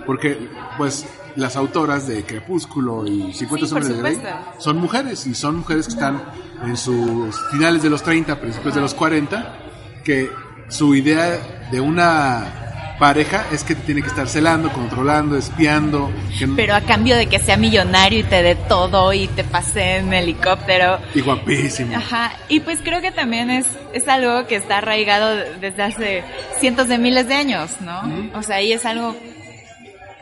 [0.05, 4.21] Porque, pues, las autoras de Crepúsculo y 50 Sí, sombras de Grey
[4.57, 5.27] son mujeres.
[5.27, 6.23] Y son mujeres que están
[6.63, 9.57] en sus finales de los 30, principios de los 40,
[10.03, 10.31] que
[10.67, 12.64] su idea de una
[12.99, 16.11] pareja es que te tiene que estar celando, controlando, espiando.
[16.37, 19.43] Que no- Pero a cambio de que sea millonario y te dé todo y te
[19.43, 20.99] pase en helicóptero.
[21.13, 21.95] y guapísimo.
[21.95, 26.23] Ajá, y pues creo que también es, es algo que está arraigado desde hace
[26.59, 28.01] cientos de miles de años, ¿no?
[28.37, 29.15] O sea, y es algo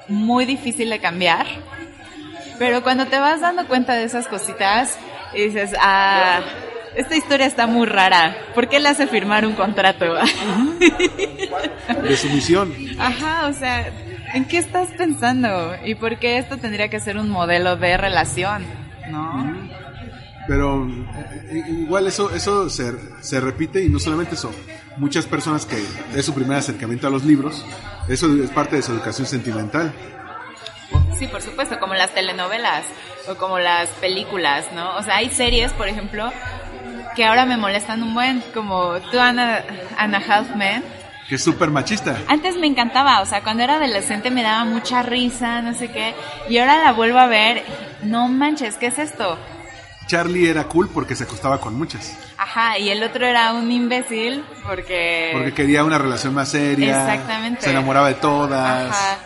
[0.08, 1.46] muy difícil de cambiar.
[2.60, 4.98] Pero cuando te vas dando cuenta de esas cositas,
[5.36, 6.42] y dices, ah,
[6.96, 8.36] esta historia está muy rara.
[8.54, 10.06] ¿Por qué le hace firmar un contrato?
[12.04, 12.74] De sumisión.
[13.00, 13.92] Ajá, o sea,
[14.34, 15.76] ¿en qué estás pensando?
[15.84, 18.64] ¿Y por qué esto tendría que ser un modelo de relación?
[19.10, 19.56] ¿No?
[20.48, 20.88] Pero
[21.50, 24.52] eh, igual eso, eso se, se repite y no solamente eso.
[24.98, 25.82] Muchas personas que
[26.16, 27.66] es su primer acercamiento a los libros,
[28.08, 29.94] eso es parte de su educación sentimental.
[31.18, 32.86] Sí, por supuesto, como las telenovelas
[33.28, 34.96] o como las películas, ¿no?
[34.98, 36.32] O sea, hay series, por ejemplo,
[37.14, 39.64] que ahora me molestan un buen, como Two Anna,
[39.98, 40.84] Anna Half Men.
[41.28, 42.18] Que es súper machista.
[42.28, 46.14] Antes me encantaba, o sea, cuando era adolescente me daba mucha risa, no sé qué,
[46.50, 47.64] y ahora la vuelvo a ver,
[48.04, 49.38] no manches, ¿qué es esto?
[50.06, 52.18] Charlie era cool porque se acostaba con muchas.
[52.38, 55.30] Ajá, y el otro era un imbécil porque...
[55.34, 57.14] Porque quería una relación más seria.
[57.14, 57.62] Exactamente.
[57.62, 58.92] Se enamoraba de todas.
[58.92, 59.18] Ajá.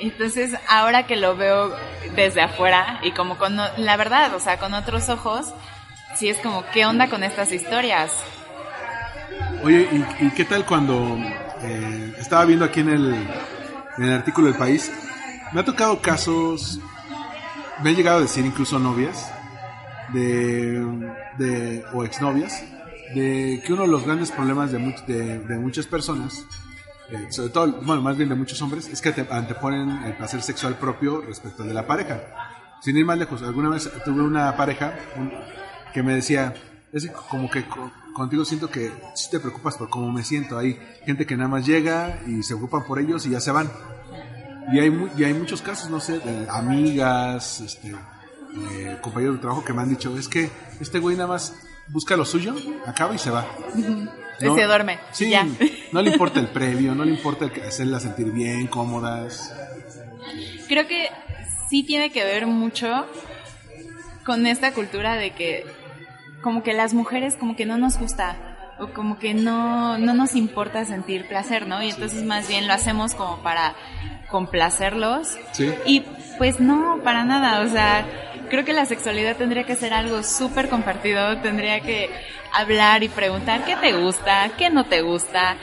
[0.00, 1.74] Entonces, ahora que lo veo
[2.14, 5.54] desde afuera y como con, la verdad, o sea, con otros ojos,
[6.16, 8.12] sí es como, ¿qué onda con estas historias?
[9.62, 9.88] Oye,
[10.20, 11.16] ¿y, qué tal cuando
[11.62, 13.14] eh, estaba viendo aquí en el,
[13.98, 14.92] en el artículo del país?
[15.52, 16.78] Me ha tocado casos,
[17.82, 19.30] me han llegado a decir incluso novias
[20.12, 20.80] de,
[21.38, 22.62] de o exnovias,
[23.14, 26.44] de que uno de los grandes problemas de, much- de, de muchas personas,
[27.10, 30.42] eh, sobre todo, bueno, más bien de muchos hombres, es que te- anteponen el placer
[30.42, 32.20] sexual propio respecto al de la pareja.
[32.80, 35.32] Sin ir más lejos, alguna vez tuve una pareja un-
[35.94, 36.52] que me decía,
[36.92, 40.58] es como que co- contigo siento que sí te preocupas por cómo me siento.
[40.58, 43.70] Hay gente que nada más llega y se ocupan por ellos y ya se van.
[44.72, 49.64] Y hay, y hay muchos casos, no sé, de amigas, este, eh, compañeros de trabajo
[49.64, 51.54] que me han dicho, es que este güey nada más
[51.88, 52.54] busca lo suyo,
[52.86, 53.46] acaba y se va.
[54.40, 55.46] Y se duerme, Sí, ya.
[55.92, 59.54] No le importa el previo, no le importa hacerlas sentir bien, cómodas.
[60.66, 61.08] Creo que
[61.70, 63.06] sí tiene que ver mucho
[64.24, 65.64] con esta cultura de que
[66.44, 68.36] como que las mujeres como que no nos gusta
[68.78, 71.82] o como que no, no nos importa sentir placer, ¿no?
[71.82, 73.74] Y entonces más bien lo hacemos como para
[74.30, 75.38] complacerlos.
[75.52, 75.72] Sí.
[75.86, 76.00] Y
[76.38, 78.04] pues no, para nada, o sea,
[78.50, 82.10] creo que la sexualidad tendría que ser algo súper compartido, tendría que
[82.52, 85.56] hablar y preguntar qué te gusta, qué no te gusta,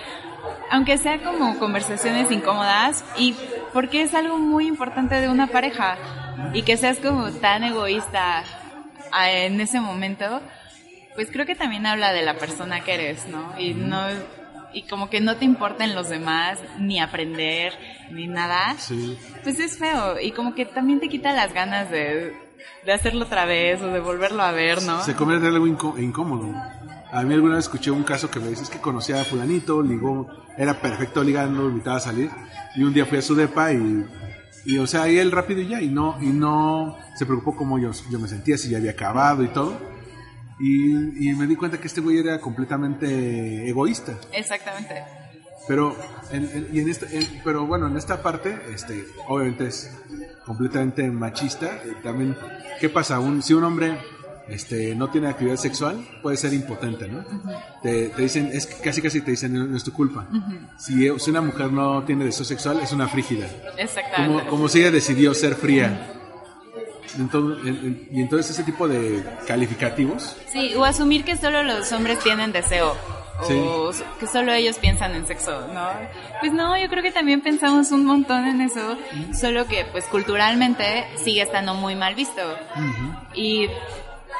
[0.71, 3.35] aunque sea como conversaciones incómodas y
[3.73, 5.97] porque es algo muy importante de una pareja
[6.53, 8.43] y que seas como tan egoísta
[9.11, 10.41] a- en ese momento,
[11.15, 13.53] pues creo que también habla de la persona que eres, ¿no?
[13.59, 13.99] Y no
[14.73, 17.73] y como que no te importan los demás ni aprender
[18.09, 18.75] ni nada.
[18.79, 19.17] Sí.
[19.43, 22.33] Pues es feo y como que también te quita las ganas de,
[22.85, 25.03] de hacerlo otra vez o de volverlo a ver, ¿no?
[25.03, 26.53] Se convierte en algo incó- incómodo.
[27.11, 29.81] A mí alguna vez escuché un caso que me dice es que conocía a fulanito,
[29.81, 32.29] ligó, era perfecto ligando, invitaba a salir.
[32.73, 34.05] Y un día fui a su depa y,
[34.63, 37.77] y o sea, y él rápido y ya, y no, y no se preocupó cómo
[37.77, 39.90] yo, yo me sentía, si ya había acabado y todo.
[40.61, 44.17] Y, y me di cuenta que este güey era completamente egoísta.
[44.33, 44.95] Exactamente.
[45.67, 45.95] Pero,
[46.31, 49.91] en, en- y en esta, en- pero bueno, en esta parte, este, obviamente es
[50.45, 51.67] completamente machista.
[51.85, 52.35] Eh, También,
[52.79, 53.19] ¿qué pasa?
[53.19, 53.97] Un, si un hombre
[54.49, 57.23] este, no tiene actividad sexual, puede ser impotente, ¿no?
[57.81, 60.27] te, te dicen, es casi casi te dicen, no, es tu culpa.
[60.77, 63.47] si, si una mujer no tiene deseo sexual, es una frígida.
[63.77, 64.39] Exactamente.
[64.39, 66.20] Como, como si ella decidió ser fría.
[67.17, 71.91] Entonces, en- en- y entonces ese tipo de calificativos Sí, o asumir que solo los
[71.91, 72.95] hombres tienen deseo.
[73.47, 73.55] Sí.
[73.57, 75.87] O que solo ellos piensan en sexo, ¿no?
[76.41, 78.97] Pues no, yo creo que también pensamos un montón en eso,
[79.33, 82.41] solo que pues culturalmente sigue estando muy mal visto.
[83.33, 83.67] Y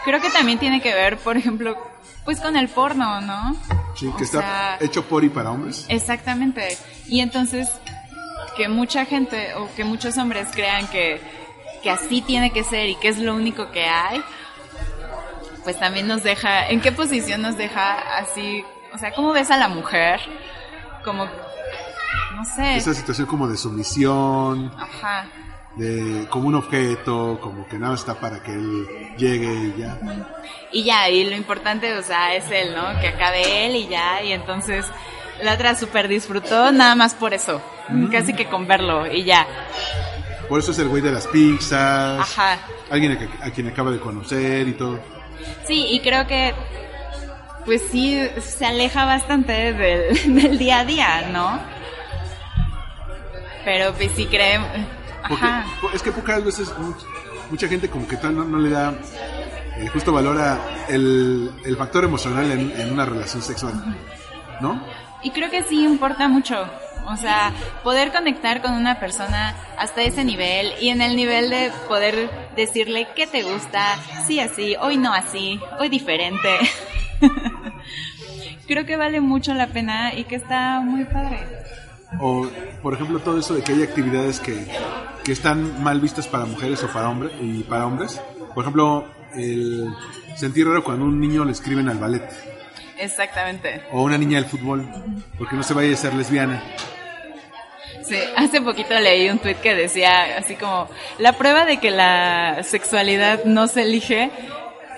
[0.06, 1.76] creo que también tiene que ver, por ejemplo,
[2.26, 3.56] pues con el porno, ¿no?
[3.96, 5.86] sí, O que está sea, hecho por y para hombres.
[5.90, 6.78] Exactamente.
[7.08, 7.70] Y entonces,
[8.56, 11.20] que mucha gente o que muchos hombres crean que,
[11.82, 14.24] que así tiene que ser y que es lo único que hay,
[15.64, 18.64] pues también nos deja, ¿en qué posición nos deja así?
[18.94, 20.20] O sea, ¿cómo ves a la mujer?
[21.04, 22.78] Como, no sé.
[22.78, 25.26] Esa situación como de sumisión, Ajá.
[25.76, 29.98] de como un objeto, como que nada está para que él llegue y ya.
[30.72, 33.00] Y ya, y lo importante, o sea, es él, ¿no?
[33.00, 34.86] Que acabe él y ya, y entonces
[35.42, 37.62] la otra super disfrutó nada más por eso,
[38.12, 39.48] casi que con verlo y ya.
[40.52, 42.60] Por eso es el güey de las pizzas, Ajá.
[42.90, 45.00] alguien a, a quien acaba de conocer y todo.
[45.66, 46.54] Sí, y creo que,
[47.64, 51.58] pues sí, se aleja bastante del, del día a día, ¿no?
[53.64, 54.68] Pero pues sí creemos...
[55.30, 55.66] Porque Ajá.
[55.80, 57.06] po- es que pocas veces much-
[57.50, 58.94] mucha gente como que tal no, no le da
[59.78, 60.60] el justo valor a
[60.90, 63.74] el, el factor emocional en, en una relación sexual,
[64.60, 64.84] ¿no?
[65.24, 66.68] Y creo que sí importa mucho.
[67.08, 67.52] O sea,
[67.84, 73.08] poder conectar con una persona hasta ese nivel y en el nivel de poder decirle
[73.16, 76.50] qué te gusta, sí así, hoy no así, hoy diferente.
[78.68, 81.40] creo que vale mucho la pena y que está muy padre.
[82.20, 82.48] O,
[82.82, 84.66] por ejemplo, todo eso de que hay actividades que,
[85.24, 88.22] que están mal vistas para mujeres o para hombres y para hombres.
[88.54, 89.94] Por ejemplo, el
[90.36, 92.51] sentir raro cuando un niño le escriben al ballet
[93.02, 93.82] Exactamente.
[93.92, 94.88] o una niña al fútbol,
[95.38, 96.62] porque no se vaya a ser lesbiana.
[98.04, 100.88] Sí, hace poquito leí un tweet que decía así como,
[101.18, 104.32] la prueba de que la sexualidad no se elige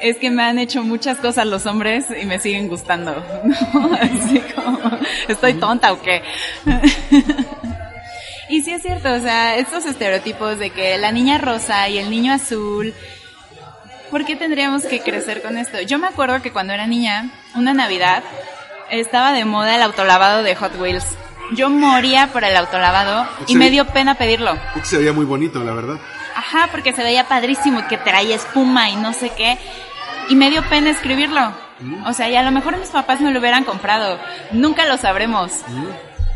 [0.01, 3.13] es que me han hecho muchas cosas los hombres y me siguen gustando.
[3.73, 3.93] ¿no?
[3.93, 4.79] Así como,
[5.27, 6.21] ¿estoy tonta o qué?
[8.49, 12.09] y sí es cierto, o sea, estos estereotipos de que la niña rosa y el
[12.09, 12.93] niño azul,
[14.13, 15.81] ¿por qué tendríamos que crecer con esto?
[15.81, 18.21] Yo me acuerdo que cuando era niña, una Navidad,
[18.91, 21.03] estaba de moda el autolavado de Hot Wheels.
[21.55, 24.55] Yo moría por el autolavado y me dio pena pedirlo.
[24.73, 25.97] Porque se veía muy bonito, la verdad.
[26.35, 29.57] Ajá, porque se veía padrísimo, que traía espuma y no sé qué.
[30.29, 31.51] Y me dio pena escribirlo.
[32.05, 34.19] O sea, y a lo mejor mis papás me lo hubieran comprado.
[34.51, 35.51] Nunca lo sabremos.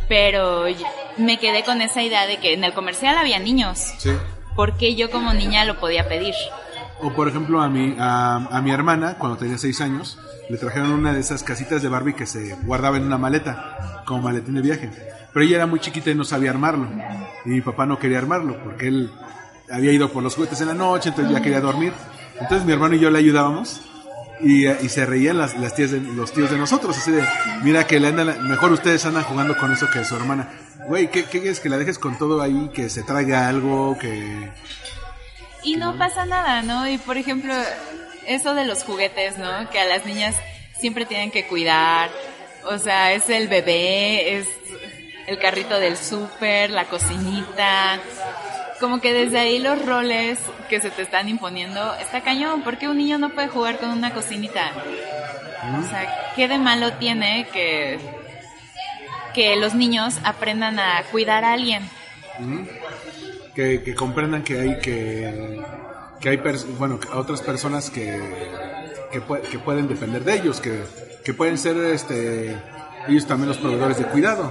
[0.10, 0.78] Pero y-
[1.18, 3.94] me quedé con esa idea de que en el comercial había niños.
[4.00, 4.12] Sí.
[4.56, 6.34] ¿Por qué yo como niña lo podía pedir?
[7.00, 10.18] O por ejemplo a mi, a, mi hermana, cuando tenía seis años,
[10.50, 14.24] le trajeron una de esas casitas de Barbie que se guardaba en una maleta, como
[14.24, 14.90] maletín de viaje.
[15.34, 16.88] Pero ella era muy chiquita y no sabía armarlo.
[17.46, 19.12] Y mi papá no quería armarlo porque él
[19.72, 21.94] había ido por los juguetes en la noche, entonces ya quería dormir.
[22.40, 23.82] Entonces mi hermano y yo le ayudábamos
[24.42, 27.24] y, se reían las, las tías de, los tíos de nosotros, así de,
[27.64, 30.50] mira que le andan, mejor ustedes andan jugando con eso que su hermana.
[30.88, 34.52] Güey, ¿qué, ¿qué quieres que la dejes con todo ahí, que se traiga algo, que...
[35.64, 36.88] Y no pasa nada, ¿no?
[36.88, 37.54] Y por ejemplo,
[38.26, 39.70] eso de los juguetes, ¿no?
[39.70, 40.36] Que a las niñas
[40.78, 42.10] siempre tienen que cuidar.
[42.66, 44.48] O sea, es el bebé, es
[45.28, 48.00] el carrito del súper, la cocinita.
[48.80, 50.40] Como que desde ahí los roles
[50.70, 52.62] que se te están imponiendo está cañón.
[52.62, 54.72] ¿Por qué un niño no puede jugar con una cocinita?
[55.80, 58.00] O sea, ¿qué de malo tiene que,
[59.34, 61.90] que los niños aprendan a cuidar a alguien?
[63.58, 65.62] Que, que comprendan que hay que
[66.22, 66.38] que hay
[66.78, 68.06] bueno que otras personas que
[69.12, 70.84] que, pue- que pueden depender de ellos que,
[71.26, 72.56] que pueden ser este
[73.08, 74.46] ellos también los proveedores de cuidado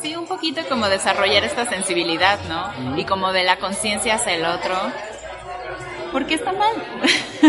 [0.00, 2.98] Sí, un poquito como desarrollar esta sensibilidad, ¿no?
[2.98, 4.74] Y como de la conciencia hacia el otro.
[6.10, 6.74] Porque está mal.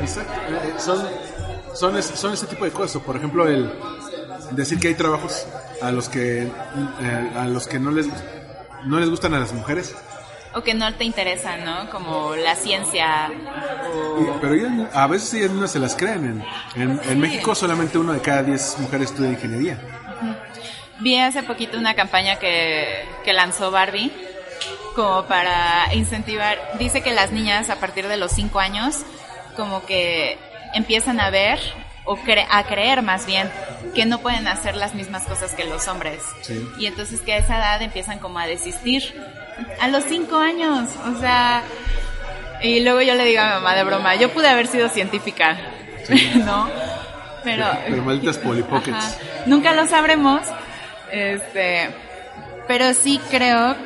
[0.00, 0.32] Exacto.
[0.50, 1.06] Eh, son
[1.74, 3.70] son es- son ese tipo de cosas por ejemplo el
[4.52, 5.46] decir que hay trabajos
[5.82, 8.06] a los que eh, a los que no les
[8.84, 9.94] no les gustan a las mujeres
[10.56, 11.88] o que no te interesa, ¿no?
[11.90, 13.30] Como la ciencia
[13.92, 14.38] o...
[14.40, 16.42] Pero ellas- a veces ellas no se las creen.
[16.74, 19.78] En, en, en México solamente uno de cada diez mujeres estudia ingeniería.
[21.00, 24.10] Vi hace poquito una campaña que, que lanzó Barbie
[24.94, 29.02] como para incentivar, dice que las niñas a partir de los 5 años
[29.54, 30.38] como que
[30.72, 31.58] empiezan a ver
[32.06, 33.50] o cre- a creer más bien
[33.94, 36.22] que no pueden hacer las mismas cosas que los hombres.
[36.42, 36.66] Sí.
[36.78, 39.02] Y entonces que a esa edad empiezan como a desistir.
[39.80, 41.62] A los 5 años, o sea...
[42.62, 45.56] Y luego yo le digo a mi mamá de broma, yo pude haber sido científica,
[46.36, 46.68] ¿no?
[47.44, 47.66] Pero...
[47.88, 49.18] pero malditas polipockets.
[49.46, 50.40] Nunca lo sabremos.
[51.10, 51.88] Este,
[52.66, 53.76] pero sí creo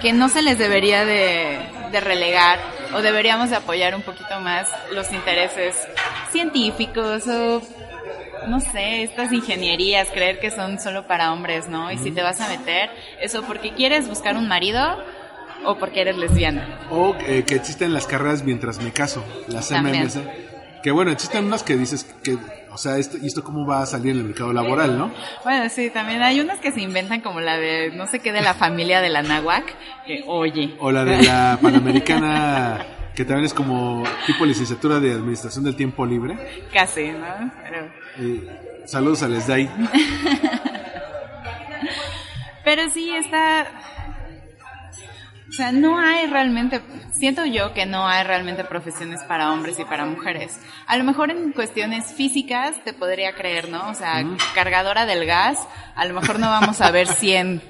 [0.00, 1.58] que no se les debería de,
[1.90, 2.58] de relegar
[2.94, 5.76] o deberíamos de apoyar un poquito más los intereses
[6.30, 7.62] científicos o
[8.48, 11.92] no sé, estas ingenierías, creer que son solo para hombres, ¿no?
[11.92, 14.98] Y si te vas a meter, eso porque quieres buscar un marido
[15.64, 16.80] o porque eres lesbiana.
[16.90, 20.04] O eh, que existen las carreras mientras me caso, las También.
[20.04, 20.18] MMS.
[20.82, 22.36] Que bueno, existen unas que dices que,
[22.72, 25.12] o sea, esto, ¿y esto cómo va a salir en el mercado laboral, no?
[25.44, 28.42] Bueno, sí, también hay unas que se inventan como la de no sé qué de
[28.42, 29.64] la familia de la náhuac,
[30.04, 30.74] que oye.
[30.80, 36.06] O la de la Panamericana, que también es como tipo licenciatura de Administración del Tiempo
[36.06, 36.38] Libre.
[36.72, 37.52] Casi, ¿no?
[37.62, 39.68] Pero, Eh, saludos a Les Day.
[42.64, 43.66] pero sí está...
[45.48, 46.80] O sea, no hay realmente,
[47.12, 50.58] siento yo que no hay realmente profesiones para hombres y para mujeres.
[50.86, 53.90] A lo mejor en cuestiones físicas te podría creer, ¿no?
[53.90, 55.58] O sea, cargadora del gas,
[55.94, 57.60] a lo mejor no vamos a ver 100,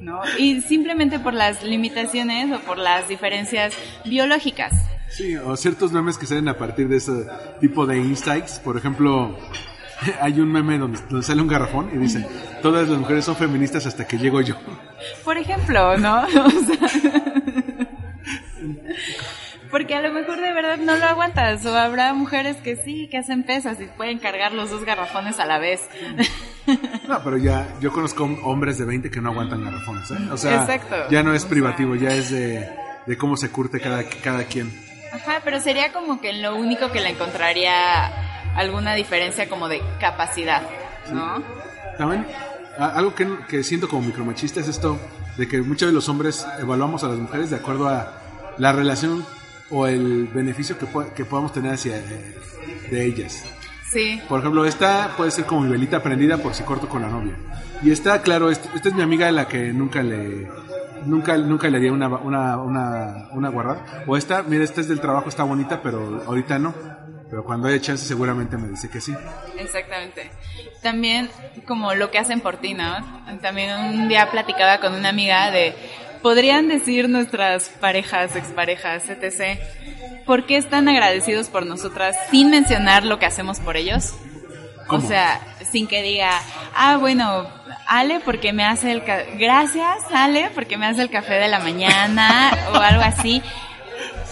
[0.00, 0.20] ¿no?
[0.38, 4.72] Y simplemente por las limitaciones o por las diferencias biológicas.
[5.08, 7.26] Sí, o ciertos memes que salen a partir de ese
[7.60, 8.60] tipo de insights.
[8.60, 9.36] Por ejemplo,
[10.20, 12.26] hay un meme donde, donde sale un garrafón y dice,
[12.62, 14.56] todas las mujeres son feministas hasta que llego yo.
[15.24, 16.22] Por ejemplo, ¿no?
[16.26, 16.90] O sea,
[19.70, 23.18] porque a lo mejor de verdad no lo aguantas o habrá mujeres que sí, que
[23.18, 25.80] hacen pesas y pueden cargar los dos garrafones a la vez.
[27.08, 30.18] No, pero ya, yo conozco hombres de 20 que no aguantan garrafones, ¿eh?
[30.30, 30.94] O sea, Exacto.
[31.10, 32.68] ya no es privativo, ya es de,
[33.06, 34.70] de cómo se curte cada, cada quien.
[35.12, 40.62] Ajá, pero sería como que lo único que le encontraría alguna diferencia como de capacidad,
[41.12, 41.42] ¿no?
[41.98, 42.24] También,
[42.78, 45.00] algo que, que siento como micromachista es esto
[45.36, 48.12] de que muchos de los hombres evaluamos a las mujeres de acuerdo a
[48.58, 49.24] la relación
[49.70, 52.36] o el beneficio que, que podamos tener hacia eh,
[52.90, 53.44] de ellas.
[53.90, 57.08] Sí, Por ejemplo, esta puede ser como mi velita prendida por si corto con la
[57.08, 57.34] novia.
[57.82, 60.48] Y esta, claro, esta es mi amiga a la que nunca le
[61.06, 64.04] nunca nunca le haría una, una, una, una guardada.
[64.06, 66.72] O esta, mira, esta es del trabajo, está bonita, pero ahorita no.
[67.28, 69.14] Pero cuando haya chance seguramente me dice que sí.
[69.56, 70.30] Exactamente.
[70.82, 71.30] También
[71.66, 72.96] como lo que hacen por ti, ¿no?
[73.40, 75.74] También un día platicaba con una amiga de,
[76.22, 79.58] podrían decir nuestras parejas, exparejas, etc.,
[80.26, 84.14] ¿por qué están agradecidos por nosotras sin mencionar lo que hacemos por ellos?
[84.86, 85.04] ¿Cómo?
[85.04, 86.30] O sea, sin que diga,
[86.74, 87.48] ah, bueno,
[87.86, 89.04] Ale porque me hace el...
[89.04, 93.42] ca- Gracias, Ale, porque me hace el café de la mañana o algo así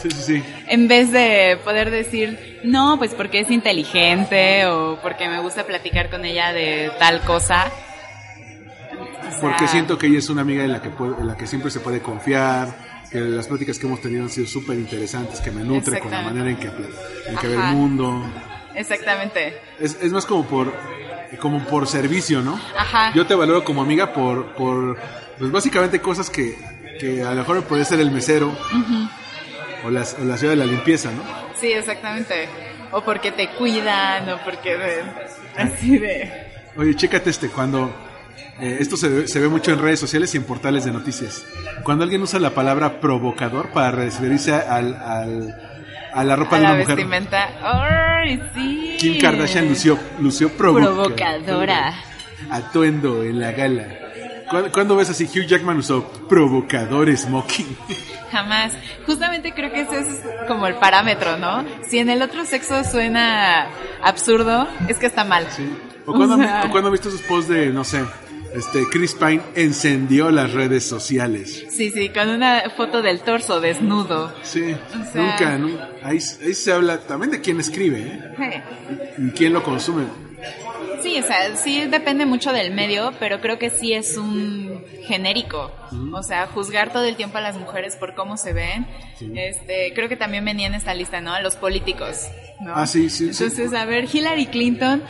[0.01, 0.45] Sí, sí, sí.
[0.69, 6.09] en vez de poder decir, no, pues porque es inteligente o porque me gusta platicar
[6.11, 7.71] con ella de tal cosa.
[9.31, 11.47] Sea, Porque siento que ella es una amiga en la que, puede- en la que
[11.47, 12.69] siempre se puede confiar,
[13.11, 16.23] que las pláticas que hemos tenido han sido súper interesantes, que me nutre con la
[16.23, 18.23] manera en que, en que ve el mundo.
[18.75, 19.61] Exactamente.
[19.81, 20.73] Es, es más como por,
[21.41, 22.61] como por servicio, ¿no?
[22.77, 23.13] Ajá.
[23.15, 24.99] Yo te valoro como amiga por, por
[25.39, 26.57] pues básicamente cosas que,
[27.01, 28.57] que a lo mejor puede ser el mesero
[29.85, 31.23] o, las, o la ciudad de la limpieza, ¿no?
[31.61, 32.49] Sí, exactamente.
[32.93, 35.03] O porque te cuidan, o porque de-
[35.57, 36.47] así de...
[36.77, 37.93] Oye, chécate este, cuando...
[38.61, 41.45] eh, esto se ve, se ve mucho en redes sociales y en portales de noticias.
[41.85, 45.55] Cuando alguien usa la palabra provocador para referirse al, al,
[46.13, 46.97] a la ropa a de la una mujer.
[46.97, 47.49] vestimenta.
[47.63, 48.97] ¡Ay, sí!
[48.99, 51.95] Kim Kardashian lució, lució provoca- Provocadora.
[52.51, 53.87] Atuendo en la gala.
[54.49, 55.25] ¿Cuándo, cuándo ves así?
[55.27, 57.77] Hugh Jackman usó provocador smoking.
[58.33, 58.73] Jamás.
[59.07, 60.07] Justamente creo que ese es
[60.47, 61.65] como el parámetro, ¿no?
[61.89, 63.67] Si en el otro sexo suena
[64.03, 65.47] absurdo, es que está mal.
[66.07, 68.03] O cuando, sea- o cuando visto esos posts de, no sé,
[68.55, 71.65] este, Chris Pine encendió las redes sociales.
[71.71, 74.33] Sí, sí, con una foto del torso desnudo.
[74.43, 78.63] Sí, O sea- nunca, nu- ahí, ahí se habla también de quién escribe ¿eh?
[79.19, 80.05] y quién lo consume.
[81.03, 85.71] Sí, o sea, sí depende mucho del medio, pero creo que sí es un genérico.
[86.13, 88.87] O sea, juzgar todo el tiempo a las mujeres por cómo se ven.
[89.35, 91.33] Este, creo que también venía en esta lista, ¿no?
[91.33, 92.27] A los políticos.
[92.61, 92.73] ¿no?
[92.75, 93.45] Ah, sí, sí, sí.
[93.45, 95.03] Entonces, a ver, Hillary Clinton,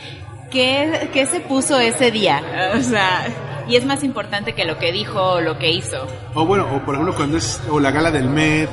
[0.51, 2.41] ¿qué, ¿qué se puso ese día?
[2.77, 3.27] O sea,
[3.67, 6.07] y es más importante que lo que dijo o lo que hizo.
[6.33, 8.69] O bueno, o por ejemplo cuando es o la gala del Met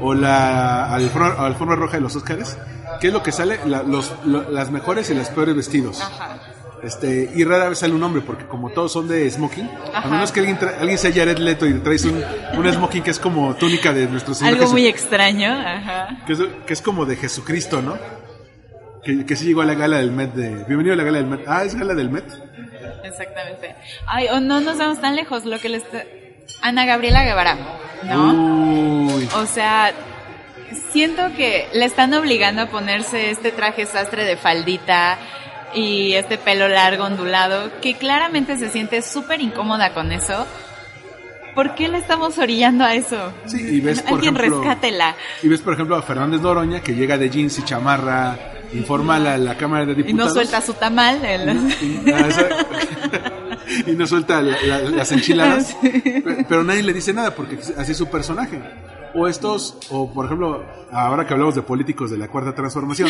[0.00, 2.56] o la alfombra, alfombra roja de los Óscares,
[3.00, 3.58] ¿qué es lo que sale?
[3.66, 6.00] La- los, lo- las mejores y las peores vestidos.
[6.00, 6.38] Ajá.
[6.82, 10.08] Este, y rara vez sale un hombre, porque como todos son de smoking, a Ajá.
[10.08, 12.22] menos que alguien, tra- alguien sea Jared Leto y traes un,
[12.56, 15.50] un smoking que es como túnica de nuestro Señor Algo Jesu- muy extraño.
[15.52, 16.18] Ajá.
[16.26, 17.96] que, es, que es como de Jesucristo, ¿no?
[19.06, 20.48] Que, que sí llegó a la gala del Met de...
[20.64, 21.44] Bienvenido a la gala del Met.
[21.46, 22.24] Ah, ¿es gala del Met?
[23.04, 23.76] Exactamente.
[24.04, 25.84] Ay, o no nos vamos tan lejos, lo que les...
[26.60, 27.56] Ana Gabriela Guevara,
[28.02, 28.32] ¿no?
[29.14, 29.28] Uy.
[29.36, 29.92] O sea,
[30.90, 35.18] siento que le están obligando a ponerse este traje sastre de faldita
[35.72, 40.48] y este pelo largo ondulado, que claramente se siente súper incómoda con eso.
[41.54, 43.32] ¿Por qué le estamos orillando a eso?
[43.46, 45.14] Sí, y ves, por Alguien ejemplo- rescátela.
[45.44, 48.36] Y ves, por ejemplo, a Fernández Noroña, que llega de jeans y chamarra
[48.76, 50.28] informal a la Cámara de Y Diputados.
[50.28, 51.24] no suelta su tamal.
[51.24, 52.00] el- Y,
[53.90, 55.74] y no suelta la- la- las enchiladas.
[55.82, 58.60] Pe- Pero nadie le dice nada porque así es su personaje.
[59.14, 60.62] O estos, o por ejemplo,
[60.92, 63.08] ahora que hablamos de políticos de la cuarta transformación,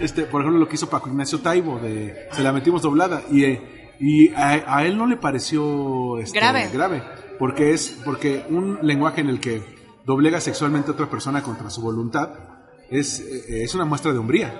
[0.00, 3.42] este, por ejemplo, lo que hizo Paco Ignacio Taibo, de se la metimos doblada, y,
[3.44, 6.68] eh, y a, a él no le pareció este, Grave.
[6.72, 7.02] grave,
[7.40, 9.62] porque es porque un lenguaje en el que
[10.06, 12.28] doblega sexualmente a otra persona contra su voluntad
[12.90, 14.52] es, eh, es una muestra de hombría.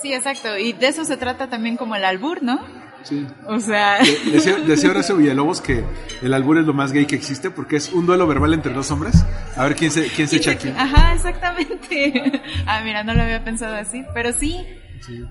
[0.00, 0.56] Sí, exacto.
[0.58, 2.60] Y de eso se trata también como el albur, ¿no?
[3.02, 3.24] Sí.
[3.46, 3.98] O sea...
[4.02, 5.84] De- Decía, decía Horacio Villalobos que
[6.22, 8.90] el albur es lo más gay que existe porque es un duelo verbal entre dos
[8.90, 9.24] hombres.
[9.56, 10.68] A ver quién se, quién se echa aquí.
[10.76, 12.42] Ajá, exactamente.
[12.66, 14.66] Ah, mira, no lo había pensado así, pero sí,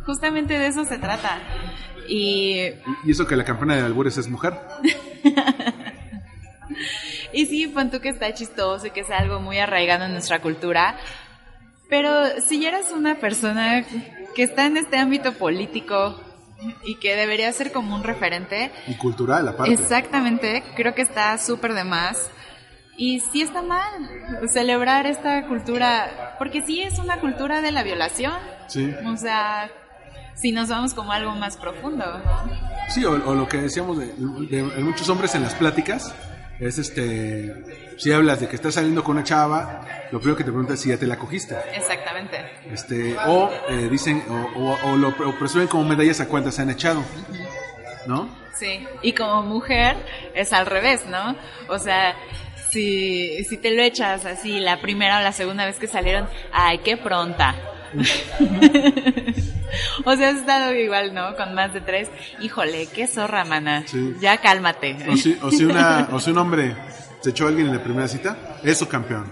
[0.06, 1.38] justamente de eso se trata.
[2.08, 2.62] Y,
[3.04, 4.54] Y eso que la campeona de albures es mujer.
[7.34, 10.40] y sí, pon tú que está chistoso y que es algo muy arraigado en nuestra
[10.42, 10.98] cultura,
[11.90, 13.86] pero si ya eres una persona
[14.36, 16.20] que está en este ámbito político
[16.84, 19.74] y que debería ser como un referente, Y cultural, aparte.
[19.74, 22.30] Exactamente, creo que está súper de más.
[22.98, 23.84] Y sí está mal
[24.48, 28.34] celebrar esta cultura, porque sí es una cultura de la violación.
[28.68, 28.90] Sí.
[29.06, 29.70] O sea,
[30.34, 32.06] si nos vamos como algo más profundo.
[32.06, 32.50] ¿no?
[32.90, 34.06] Sí, o, o lo que decíamos de,
[34.50, 36.16] de- de muchos hombres en las pláticas
[36.60, 37.54] es este.
[37.98, 40.82] Si hablas de que estás saliendo con una chava, lo primero que te preguntas es
[40.82, 41.56] si ya te la cogiste.
[41.74, 42.38] Exactamente.
[42.72, 46.62] Este, o eh, dicen, o, o- o lo o presumen como medallas a cuántas se
[46.64, 47.04] han echado.
[48.08, 48.30] ¿No?
[48.58, 48.86] Sí.
[49.02, 49.96] Y como mujer
[50.34, 51.36] es al revés, ¿no?
[51.68, 52.16] O sea,
[52.70, 56.80] si, si te lo echas así la primera o la segunda vez que salieron, ay,
[56.80, 57.56] qué pronta.
[60.06, 61.36] o sea, has estado igual, ¿no?
[61.36, 62.10] Con más de tres.
[62.40, 63.84] Híjole, qué zorra, mana.
[63.88, 64.16] Sí.
[64.20, 64.98] Ya cálmate.
[65.10, 66.76] O si, o si una, o si un hombre
[67.26, 69.26] se echó a alguien en la primera cita, es su campeón.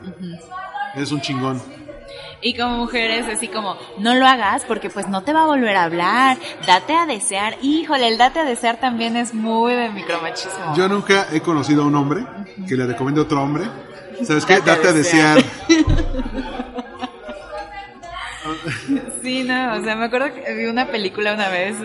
[0.95, 1.61] Es un chingón.
[2.41, 5.75] Y como mujeres, así como, no lo hagas porque pues no te va a volver
[5.75, 7.55] a hablar, date a desear.
[7.61, 10.75] Híjole, el date a desear también es muy de micromachismo.
[10.75, 12.25] Yo nunca he conocido a un hombre
[12.67, 13.65] que le recomiende a otro hombre.
[14.23, 14.55] ¿Sabes qué?
[14.55, 15.43] Date a Date a desear.
[19.21, 21.75] Sí, no, o sea, me acuerdo que vi una película una vez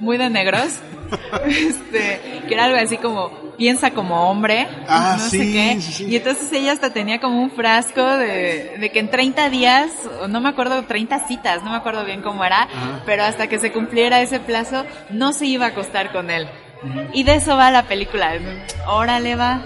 [0.00, 0.80] muy de negros,
[1.46, 3.30] este, que era algo así como,
[3.60, 6.06] piensa como hombre, Ah, no sí, sé qué, sí, sí.
[6.08, 9.90] y entonces ella hasta tenía como un frasco de, de que en 30 días,
[10.30, 13.02] no me acuerdo, 30 citas, no me acuerdo bien cómo era, Ajá.
[13.04, 16.48] pero hasta que se cumpliera ese plazo, no se iba a acostar con él.
[17.12, 18.32] Y de eso va la película,
[18.86, 19.60] órale va.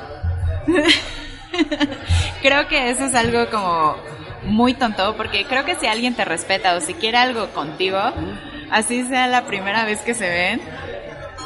[2.42, 3.96] creo que eso es algo como
[4.42, 8.00] muy tonto, porque creo que si alguien te respeta o si quiere algo contigo,
[8.70, 10.60] así sea la primera vez que se ven,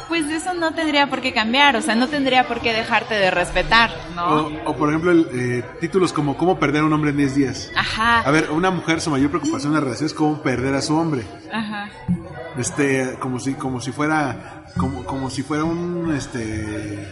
[0.09, 3.31] pues eso no tendría por qué cambiar, o sea, no tendría por qué dejarte de
[3.31, 4.25] respetar, ¿no?
[4.25, 7.35] O, o, por ejemplo, el, eh, títulos como ¿Cómo perder a un hombre en 10
[7.35, 7.71] días?
[7.77, 8.19] Ajá.
[8.21, 10.95] A ver, una mujer, su mayor preocupación en la relación es cómo perder a su
[10.97, 11.23] hombre.
[11.53, 11.89] Ajá.
[12.57, 17.07] Este, como si, como si fuera, como, como si fuera un, este,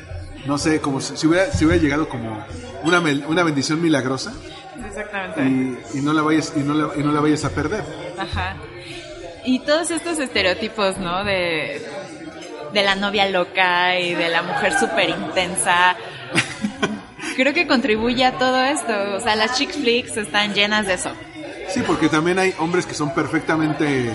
[0.46, 2.44] no sé, como si, si hubiera, si hubiera llegado como
[2.84, 4.34] una, mel- una bendición milagrosa
[4.86, 5.44] Exactamente.
[5.94, 7.84] y, y no la vayas, y no la, y no la vayas a perder.
[8.18, 8.58] Ajá.
[9.46, 11.24] Y todos estos estereotipos, ¿no?
[11.24, 11.82] De,
[12.74, 15.96] de la novia loca y de la mujer súper intensa.
[17.36, 18.94] Creo que contribuye a todo esto.
[19.16, 21.12] O sea, las chick flicks están llenas de eso.
[21.70, 24.12] Sí, porque también hay hombres que son perfectamente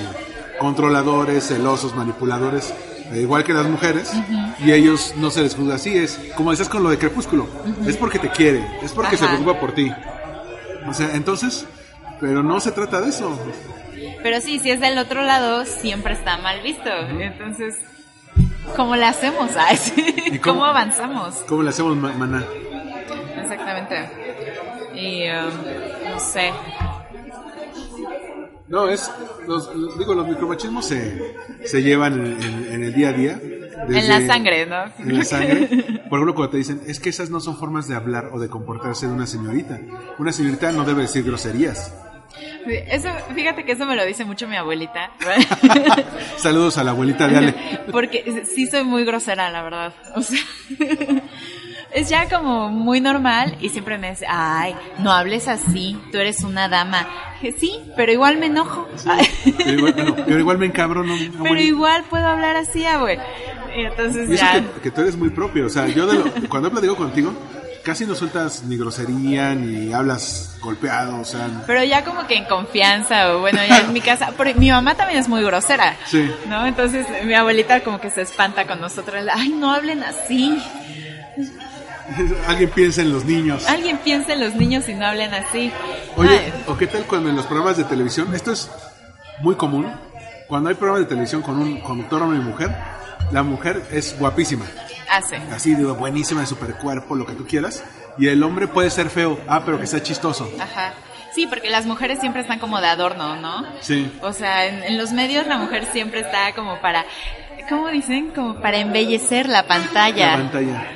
[0.59, 2.73] controladores, celosos, manipuladores,
[3.13, 4.13] eh, igual que las mujeres,
[4.59, 5.97] y ellos no se les juzga así.
[5.97, 7.49] Es como decías con lo de Crepúsculo,
[7.87, 9.93] es porque te quiere, es porque se preocupa por ti.
[10.89, 11.67] O sea, entonces,
[12.21, 13.39] pero no se trata de eso.
[14.23, 16.91] Pero sí, si es del otro lado, siempre está mal visto.
[16.91, 17.77] Entonces,
[18.77, 19.51] ¿cómo le hacemos?
[19.57, 20.15] Ay, sí.
[20.27, 20.55] ¿Y ¿Cómo?
[20.61, 20.65] cómo?
[20.67, 21.35] avanzamos?
[21.49, 22.45] ¿Cómo le hacemos, ma- maná?
[23.41, 24.11] Exactamente.
[24.95, 26.53] Y, um, no sé.
[28.69, 29.11] No, es,
[29.47, 31.35] los, digo, los micromachismos se,
[31.65, 33.39] se llevan en, en- en el día a día.
[33.89, 34.85] En la sangre, ¿no?
[34.99, 35.67] En la sangre.
[36.09, 38.49] Por ejemplo, cuando te dicen, es que esas no son formas de hablar o de
[38.49, 39.79] comportarse de una señorita.
[40.19, 41.93] Una señorita no debe decir groserías.
[42.67, 45.11] Eso, fíjate que eso me lo dice mucho mi abuelita.
[46.37, 47.55] Saludos a la abuelita de Ale.
[47.91, 49.93] Porque sí soy muy grosera, la verdad.
[50.15, 50.39] O sea,
[51.93, 56.43] es ya como muy normal y siempre me dice, ay, no hables así, tú eres
[56.43, 57.07] una dama.
[57.59, 58.89] Sí, pero igual me enojo.
[59.59, 61.15] Pero igual, bueno, pero igual me encabrono.
[61.19, 61.63] pero abuelita.
[61.69, 62.85] igual puedo hablar así.
[63.77, 64.61] Y entonces Y eso ya...
[64.75, 65.67] que, que tú eres muy propio.
[65.67, 67.33] O sea, yo de lo- cuando platico contigo,
[67.85, 71.21] casi no sueltas ni grosería, ni hablas golpeado.
[71.21, 74.55] O sea, Pero ya como que en confianza, o bueno, ya en mi casa, porque
[74.55, 76.31] mi mamá también es muy grosera, Sí.
[76.49, 76.67] ¿no?
[76.67, 80.63] Entonces mi abuelita como que se espanta con nosotros, ay, no hablen así,
[82.47, 83.67] alguien piensa en los niños.
[83.69, 85.73] alguien piensa en los niños y no hablen así.
[86.17, 88.71] Oye, Ay, ¿o qué tal cuando en los programas de televisión, esto es
[89.41, 89.91] muy común,
[90.49, 92.71] cuando hay programas de televisión con un conductor hombre y mujer,
[93.31, 94.67] la mujer es guapísima,
[95.17, 95.37] hace.
[95.53, 97.85] así digo, buenísima de super cuerpo, lo que tú quieras,
[98.19, 100.51] y el hombre puede ser feo, ah, pero que sea chistoso.
[100.61, 100.93] Ajá.
[101.35, 103.65] Sí, porque las mujeres siempre están como de adorno, ¿no?
[103.81, 104.13] Sí.
[104.21, 107.07] O sea, en, en los medios la mujer siempre está como para,
[107.69, 108.33] ¿cómo dicen?
[108.35, 110.33] Como para embellecer la pantalla.
[110.33, 110.87] La pantalla.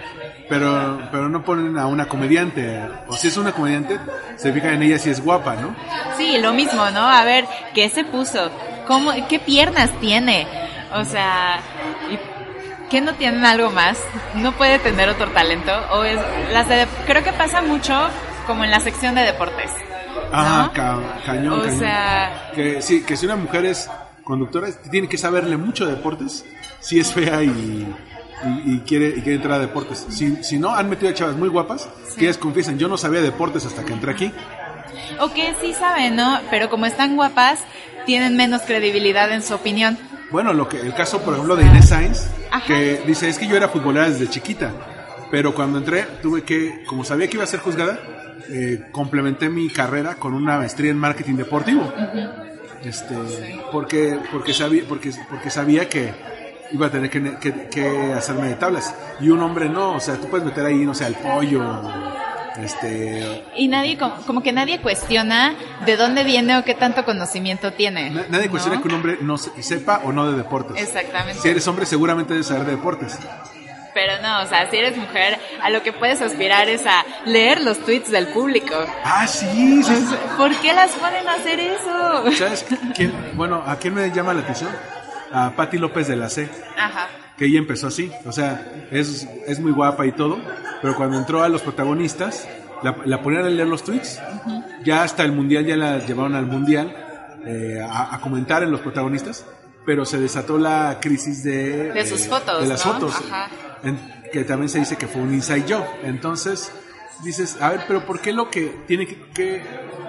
[0.48, 3.98] Pero, pero no ponen a una comediante, o si es una comediante,
[4.36, 5.74] se fijan en ella si es guapa, ¿no?
[6.16, 7.00] Sí, lo mismo, ¿no?
[7.00, 8.50] A ver, ¿qué se puso?
[8.86, 10.46] ¿Cómo, ¿Qué piernas tiene?
[10.94, 11.60] O sea,
[12.10, 12.35] ¿y
[12.90, 13.98] ¿qué no tienen algo más?
[14.34, 15.72] ¿No puede tener otro talento?
[15.92, 16.18] O es,
[16.52, 18.08] las de- creo que pasa mucho
[18.46, 19.70] como en la sección de deportes.
[20.32, 20.72] Ah, ¿no?
[20.72, 21.78] ca- cañón, O cañón.
[21.78, 23.88] sea- Que sí, que si una mujer es
[24.24, 26.44] conductora, tiene que saberle mucho de deportes,
[26.80, 30.04] si es fea y, y, y quiere, y quiere entrar a deportes.
[30.08, 33.20] Si, si no, han metido a chavas muy guapas, que ellas confiesan, yo no sabía
[33.20, 34.32] de deportes hasta que entré aquí.
[35.20, 36.40] O que sí saben, ¿no?
[36.50, 37.58] Pero como están guapas,
[38.04, 39.98] tienen menos credibilidad en su opinión.
[40.30, 42.66] Bueno, lo que el caso, por ejemplo, de Inés Sainz, Ajá.
[42.66, 44.72] que dice, es que yo era futbolera desde chiquita,
[45.30, 47.98] pero cuando entré, tuve que, como sabía que iba a ser juzgada,
[48.48, 51.92] eh, complementé mi carrera con una maestría en marketing deportivo.
[52.82, 53.14] Este,
[53.72, 56.12] porque, porque, sabía, porque, porque sabía que
[56.72, 58.94] iba a tener que, que- que hacerme de tablas.
[59.20, 61.62] Y un hombre no, o sea, tú puedes meter ahí, no sé, al pollo,
[62.58, 65.54] este, Y nadie, como, como que nadie cuestiona
[65.84, 68.10] de dónde viene o qué tanto conocimiento tiene.
[68.10, 68.50] na- nadie ¿no?
[68.52, 70.76] cuestiona que un hombre no se- sepa o no de deportes.
[70.82, 71.40] Exactamente.
[71.40, 73.18] Si eres hombre, seguramente debes saber de deportes.
[73.94, 77.62] Pero no, o sea, si eres mujer, a lo que puedes aspirar es a leer
[77.62, 78.74] los tweets del público.
[79.02, 80.06] Ah, sí, sí.
[80.36, 82.30] ¿Por qué las ponen a hacer eso?
[82.32, 83.14] ¿Sabes quién?
[83.34, 84.70] Bueno, ¿a quién me llama la atención?
[85.32, 86.48] A Patti López de la C,
[86.78, 87.08] Ajá.
[87.36, 88.10] Que ella empezó así.
[88.24, 90.38] O sea, es, es muy guapa y todo,
[90.82, 92.48] pero cuando entró a los protagonistas,
[92.82, 94.20] la, la ponían a leer los tweets.
[94.84, 96.94] Ya hasta el mundial, ya la llevaron al mundial
[97.46, 99.44] eh, a, a comentar en los protagonistas,
[99.84, 101.92] pero se desató la crisis de...
[101.92, 102.92] De sus fotos, De las ¿no?
[102.94, 103.14] fotos.
[103.16, 103.48] Ajá.
[103.82, 105.84] En- que también se dice que fue un inside job.
[106.02, 106.72] Entonces,
[107.22, 109.62] dices, a ver, pero ¿por qué lo que tiene que, que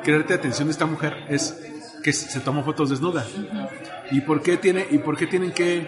[0.03, 1.55] quererte atención de esta mujer es
[2.03, 3.25] que se tomó fotos desnuda?
[4.09, 5.87] ¿Y por qué tiene y por qué tienen que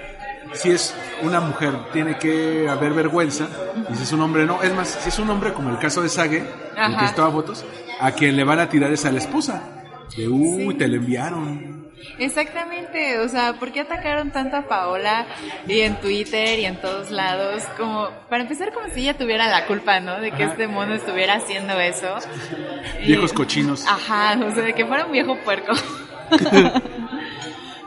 [0.54, 3.48] si es una mujer tiene que haber vergüenza
[3.92, 4.62] y si es un hombre no?
[4.62, 6.38] Es más, si es un hombre como el caso de Sage,
[6.78, 7.66] el que toma fotos,
[8.00, 9.62] a quien le van a tirar es a la esposa.
[10.16, 11.80] De, uy, te lo enviaron.
[12.18, 15.26] Exactamente, o sea, ¿por qué atacaron tanto a Paola
[15.68, 17.64] y en Twitter y en todos lados?
[17.78, 20.20] Como, para empezar, como si ella tuviera la culpa, ¿no?
[20.20, 20.54] De que Ajá.
[20.54, 22.16] este mono estuviera haciendo eso.
[23.06, 23.86] Viejos cochinos.
[23.88, 25.74] Ajá, o sea, de que fuera un viejo puerco.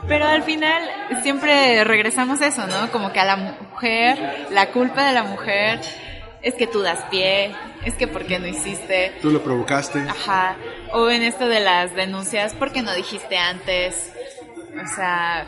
[0.07, 0.81] Pero al final
[1.23, 2.91] siempre regresamos a eso, ¿no?
[2.91, 5.79] Como que a la mujer, la culpa de la mujer
[6.41, 9.13] es que tú das pie, es que por qué no hiciste.
[9.21, 9.99] Tú lo provocaste.
[10.01, 10.55] Ajá.
[10.91, 14.11] O en esto de las denuncias, ¿por qué no dijiste antes?
[14.83, 15.45] O sea,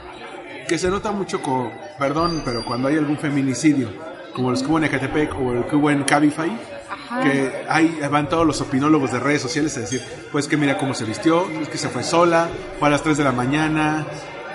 [0.70, 3.90] Que se nota mucho, co- perdón, pero cuando hay algún feminicidio
[4.34, 6.52] como los que hubo en Ecatepec o el que hubo en Cabify,
[6.90, 7.22] Ajá.
[7.24, 10.02] que ahí van todos los opinólogos de redes sociales a decir,
[10.32, 12.50] pues que mira cómo se vistió, es que se fue sola,
[12.80, 14.06] fue a las 3 de la mañana.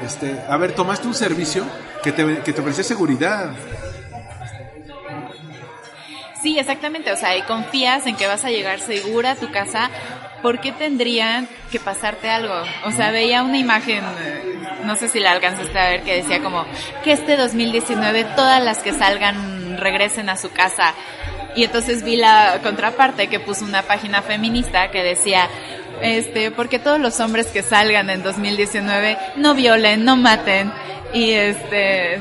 [0.05, 1.65] Este, a ver, tomaste un servicio
[2.03, 3.51] que te, que te ofrecía seguridad.
[6.43, 7.13] Sí, exactamente.
[7.13, 9.91] O sea, y confías en que vas a llegar segura a tu casa.
[10.43, 12.55] ¿Por qué tendrían que pasarte algo?
[12.87, 16.43] O sea, veía una imagen, eh, no sé si la alcanzaste a ver, que decía
[16.43, 16.65] como
[17.05, 20.95] que este 2019 todas las que salgan regresen a su casa.
[21.55, 25.49] Y entonces vi la contraparte que puso una página feminista que decía,
[26.03, 30.73] este, porque todos los hombres que salgan en 2019 no violen, no maten
[31.13, 32.21] y este,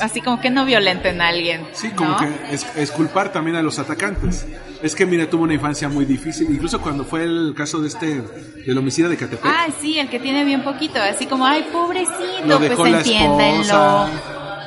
[0.00, 1.66] así como que no violenten a alguien.
[1.72, 2.16] Sí, como ¿no?
[2.18, 4.46] que es, es culpar también a los atacantes.
[4.82, 8.22] Es que mira, tuvo una infancia muy difícil, incluso cuando fue el caso de este,
[8.66, 9.44] del homicidio de Catepec.
[9.44, 14.08] Ay, sí, el que tiene bien poquito, así como, ay, pobrecito, Lo dejó pues entiéndenlo.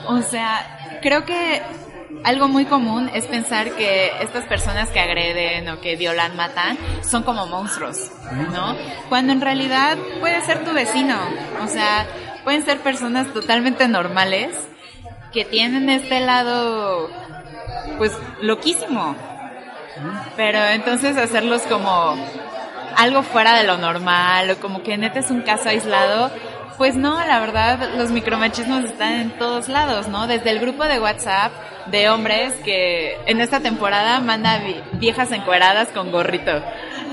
[0.07, 1.62] O sea, creo que
[2.24, 7.24] algo muy común es pensar que estas personas que agreden o que violan, matan, son
[7.24, 8.11] como monstruos,
[8.51, 8.76] ¿no?
[9.09, 11.17] Cuando en realidad puede ser tu vecino,
[11.63, 12.05] o sea,
[12.43, 14.55] pueden ser personas totalmente normales
[15.32, 17.09] que tienen este lado,
[17.97, 18.11] pues,
[18.41, 19.15] loquísimo.
[20.36, 22.15] Pero entonces hacerlos como
[22.95, 26.32] algo fuera de lo normal o como que neta es un caso aislado,
[26.80, 30.25] pues no, la verdad los micromachismos están en todos lados, ¿no?
[30.25, 31.51] Desde el grupo de WhatsApp
[31.91, 36.51] de hombres que en esta temporada manda vi- viejas encueradas con gorrito.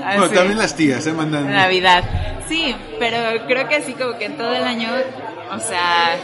[0.03, 1.13] bueno, Así, también las tías, ¿eh?
[1.13, 1.51] Mandan.
[1.51, 2.03] Navidad.
[2.47, 4.89] Sí, pero creo que así como que en todo el año,
[5.51, 6.15] o sea,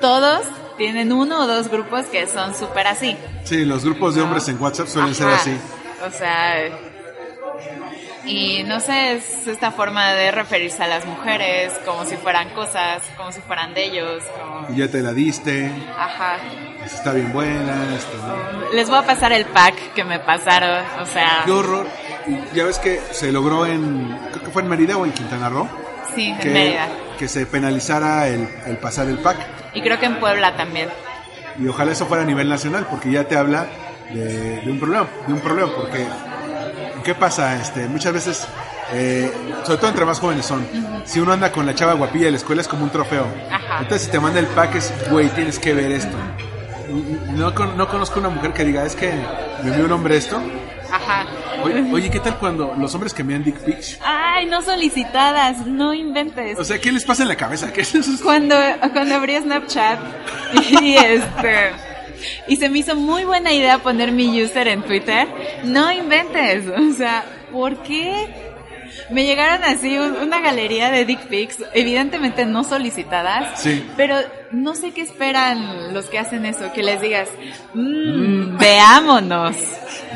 [0.00, 0.42] todos
[0.78, 3.16] tienen uno o dos grupos que son súper así.
[3.44, 5.56] Sí, los grupos de hombres en WhatsApp suelen ser así.
[6.06, 6.54] O sea,
[8.24, 13.02] y no sé, es esta forma de referirse a las mujeres como si fueran cosas,
[13.16, 14.22] como si fueran de ellos.
[14.38, 16.36] como- ya te la diste, Ajá.
[16.84, 17.94] está bien buena.
[17.96, 21.86] está- Les voy a pasar el pack que me pasaron, o sea, Qué horror.
[22.54, 25.68] Ya ves que se logró en, creo que fue en Mérida o en Quintana Roo,
[26.14, 26.86] sí, en que, Mérida.
[27.18, 29.38] que se penalizara el, el pasar el pack.
[29.74, 30.88] Y creo que en Puebla también.
[31.58, 33.66] Y ojalá eso fuera a nivel nacional, porque ya te habla
[34.10, 36.06] de, de un problema, de un problema, porque
[37.02, 37.60] ¿qué pasa?
[37.60, 38.46] Este, muchas veces,
[38.92, 39.32] eh,
[39.64, 40.66] sobre todo entre más jóvenes son,
[41.04, 43.26] si uno anda con la chava guapilla de la escuela es como un trofeo.
[43.50, 43.78] Ajá.
[43.80, 46.16] Entonces si te manda el pack es, güey, tienes que ver esto.
[47.32, 49.12] No, no conozco una mujer que diga, es que
[49.62, 50.40] me envió un hombre esto.
[50.92, 51.26] Ajá.
[51.64, 53.98] Oye, oye, ¿qué tal cuando los hombres que envían dick pics?
[54.04, 56.58] Ay, no solicitadas, no inventes.
[56.58, 57.72] O sea, ¿qué les pasa en la cabeza?
[57.72, 58.10] ¿Qué es eso?
[58.22, 58.56] cuando,
[58.92, 59.98] cuando abrí Snapchat
[60.70, 61.70] y este
[62.48, 65.26] y se me hizo muy buena idea poner mi user en Twitter,
[65.64, 68.26] no inventes, o sea, ¿por qué?
[69.10, 73.82] Me llegaron así un- una galería de dick pics, evidentemente no solicitadas, Sí.
[73.96, 74.16] pero
[74.50, 77.28] no sé qué esperan los que hacen eso, que les digas,
[77.72, 79.56] "Mm, veámonos.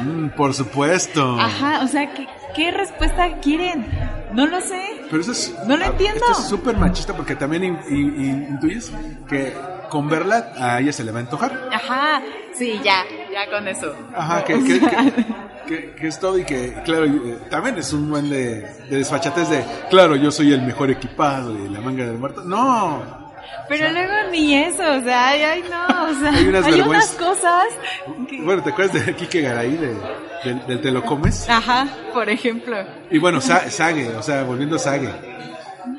[0.02, 1.38] Mm, por supuesto.
[1.40, 2.26] Ajá, o sea, ¿qué,
[2.56, 3.86] ¿qué respuesta quieren?
[4.32, 4.82] No lo sé.
[5.10, 5.54] Pero eso es.
[5.66, 6.20] No lo entiendo.
[6.26, 8.90] Esto es súper machista porque también in- in- in- intuyes
[9.28, 9.52] que
[9.90, 11.68] con verla a ella se le va a antojar.
[11.72, 12.20] Ajá,
[12.54, 13.94] sí, ya, ya con eso.
[14.14, 15.24] Ajá, que, O que, sea, que-
[15.66, 19.48] que- que es todo y que, claro, eh, también es un buen de, de desfachatez
[19.48, 22.42] de, claro, yo soy el mejor equipado y la manga del muerto.
[22.42, 23.25] No,
[23.68, 26.76] Pero luego ni eso, o sea, ay, ay, no, o sea, Hay hay unas unas,
[26.76, 27.10] vergüenzas.
[27.16, 27.64] cosas.
[28.28, 29.96] que- bueno, ¿te acuerdas de Kike Garay de,
[30.44, 31.48] del, del Te lo comes?
[31.48, 32.76] Ajá, por ejemplo.
[33.10, 35.10] Y bueno, Sa- Sage, o sea, volviendo a Sage.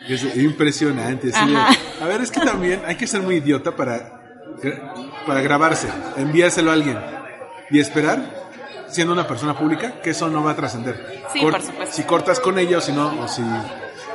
[0.07, 1.31] Es impresionante.
[1.33, 1.69] Ajá.
[2.01, 4.21] a ver, es que también hay que ser muy idiota para,
[5.25, 5.87] para grabarse,
[6.17, 6.97] enviárselo a alguien
[7.69, 8.19] y esperar,
[8.87, 11.23] siendo una persona pública, que eso no va a trascender.
[11.33, 11.95] Sí, por supuesto.
[11.95, 13.41] Si cortas con ella o si no, o si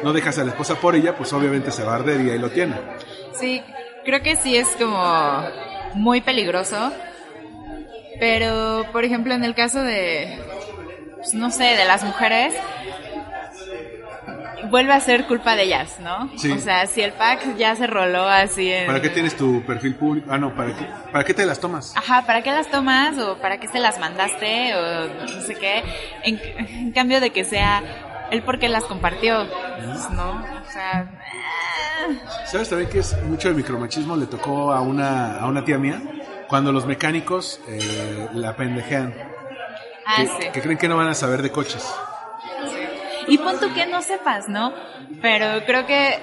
[0.02, 2.38] no dejas a la esposa por ella, pues obviamente se va a arder y ahí
[2.38, 2.74] lo tiene.
[3.38, 3.62] Sí,
[4.04, 5.42] creo que sí es como
[5.94, 6.92] muy peligroso.
[8.20, 10.38] Pero, por ejemplo, en el caso de,
[11.16, 12.54] pues, no sé, de las mujeres,
[14.70, 16.30] vuelve a ser culpa de ellas, ¿no?
[16.36, 16.52] Sí.
[16.52, 18.86] O sea, si el pack ya se roló así en...
[18.86, 20.28] ¿Para qué tienes tu perfil público?
[20.30, 21.96] Ah, no, ¿para qué, ¿para qué te las tomas?
[21.96, 25.82] Ajá, ¿para qué las tomas o para qué se las mandaste o no sé qué?
[26.22, 27.82] En, en cambio de que sea
[28.32, 30.30] él porque las compartió, ¿no?
[30.30, 34.16] O sea, ah, ¿Sabes también que es mucho el micromachismo?
[34.16, 36.02] Le tocó a una, a una tía mía
[36.48, 39.14] cuando los mecánicos eh, la pendejean.
[40.06, 40.50] ah, que, sí.
[40.52, 41.86] que creen que no van a saber de coches.
[43.28, 44.72] Y pon tú que no sepas, ¿no?
[45.20, 46.18] Pero creo que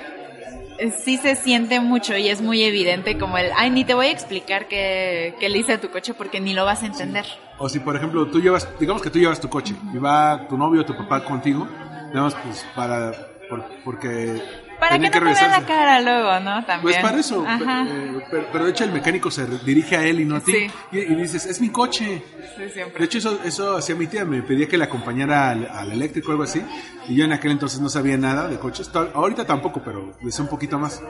[0.80, 4.08] eh, sí se siente mucho y es muy evidente como el, ay, ni te voy
[4.08, 7.26] a explicar qué, qué le hice a tu coche porque ni lo vas a entender.
[7.58, 10.58] O si, por ejemplo, tú llevas, digamos que tú llevas tu coche y va tu
[10.58, 11.68] novio o tu papá contigo,
[12.14, 13.12] nada más pues para,
[13.50, 14.42] por- porque
[14.80, 16.64] Para que no te vean la cara luego, ¿no?
[16.66, 16.82] También.
[16.82, 20.26] Pues para eso, eh, pero, pero de hecho el mecánico se dirige a él y
[20.26, 20.52] no a ti.
[20.54, 20.68] Sí.
[20.94, 22.24] Y, y dices, es mi coche.
[22.58, 23.00] Sí, siempre.
[23.00, 26.30] De hecho, eso, eso hacía mi tía, me pedía que la acompañara al, al eléctrico
[26.30, 26.62] o algo así.
[27.08, 28.90] Y yo en aquel entonces no sabía nada de coches.
[28.92, 31.02] Ta- Ahorita tampoco, pero sé un poquito más.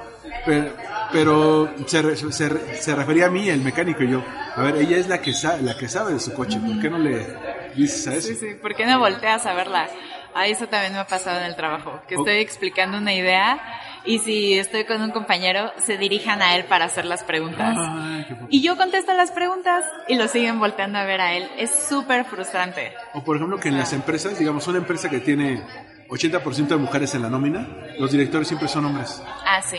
[0.45, 0.71] Pero,
[1.11, 2.31] pero se, se,
[2.81, 4.23] se refería a mí, el mecánico, y yo.
[4.55, 6.59] A ver, ella es la que, la que sabe de su coche.
[6.59, 7.27] ¿Por qué no le
[7.75, 8.27] dices a eso?
[8.29, 9.87] Sí, sí, ¿por qué no volteas a verla?
[10.35, 13.59] Ah, eso también me ha pasado en el trabajo, que estoy explicando una idea
[14.05, 17.75] y si estoy con un compañero, se dirijan a él para hacer las preguntas.
[17.77, 21.33] Ay, qué po- Y yo contesto las preguntas y lo siguen volteando a ver a
[21.33, 21.49] él.
[21.57, 22.93] Es súper frustrante.
[23.13, 25.61] O por ejemplo que en las empresas, digamos, una empresa que tiene
[26.09, 27.67] 80% de mujeres en la nómina,
[27.97, 29.21] los directores siempre son hombres.
[29.45, 29.77] Ah, sí,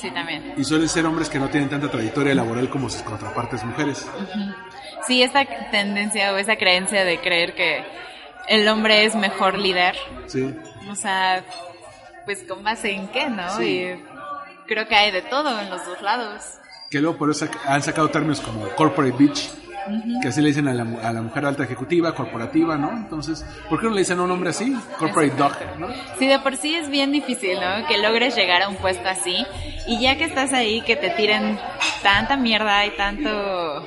[0.00, 0.54] sí también.
[0.56, 4.06] Y suelen ser hombres que no tienen tanta trayectoria laboral como sus contrapartes mujeres.
[5.06, 7.84] Sí, esta tendencia o esa creencia de creer que
[8.48, 10.54] el hombre es mejor líder, Sí.
[10.90, 11.42] o sea,
[12.24, 13.56] pues con base en qué, ¿no?
[13.56, 13.64] Sí.
[13.92, 14.04] Y
[14.66, 16.42] creo que hay de todo en los dos lados.
[16.90, 19.16] Que luego por eso han sacado términos como corporate
[20.22, 22.90] que así le dicen a la, a la mujer alta ejecutiva, corporativa, ¿no?
[22.92, 24.76] Entonces, ¿por qué no le dicen a un hombre así?
[24.98, 25.88] Corporate dog, ¿no?
[26.18, 27.86] Sí, de por sí es bien difícil, ¿no?
[27.86, 29.44] Que logres llegar a un puesto así
[29.86, 31.58] y ya que estás ahí, que te tiren
[32.02, 33.84] tanta mierda y tanto...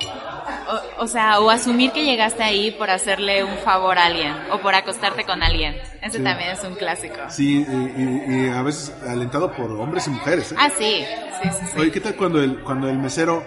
[0.98, 4.58] O, o sea, o asumir que llegaste ahí por hacerle un favor a alguien o
[4.58, 5.74] por acostarte con alguien.
[6.00, 6.24] Ese Sí.
[6.24, 7.16] también es un clásico.
[7.28, 10.56] Sí, y, y- y a veces alentado por hombres y mujeres, ¿eh?
[10.58, 11.04] Ah, sí,
[11.42, 11.78] sí, sí, sí.
[11.80, 13.44] Oye, ¿qué tal cuando el, cuando el mesero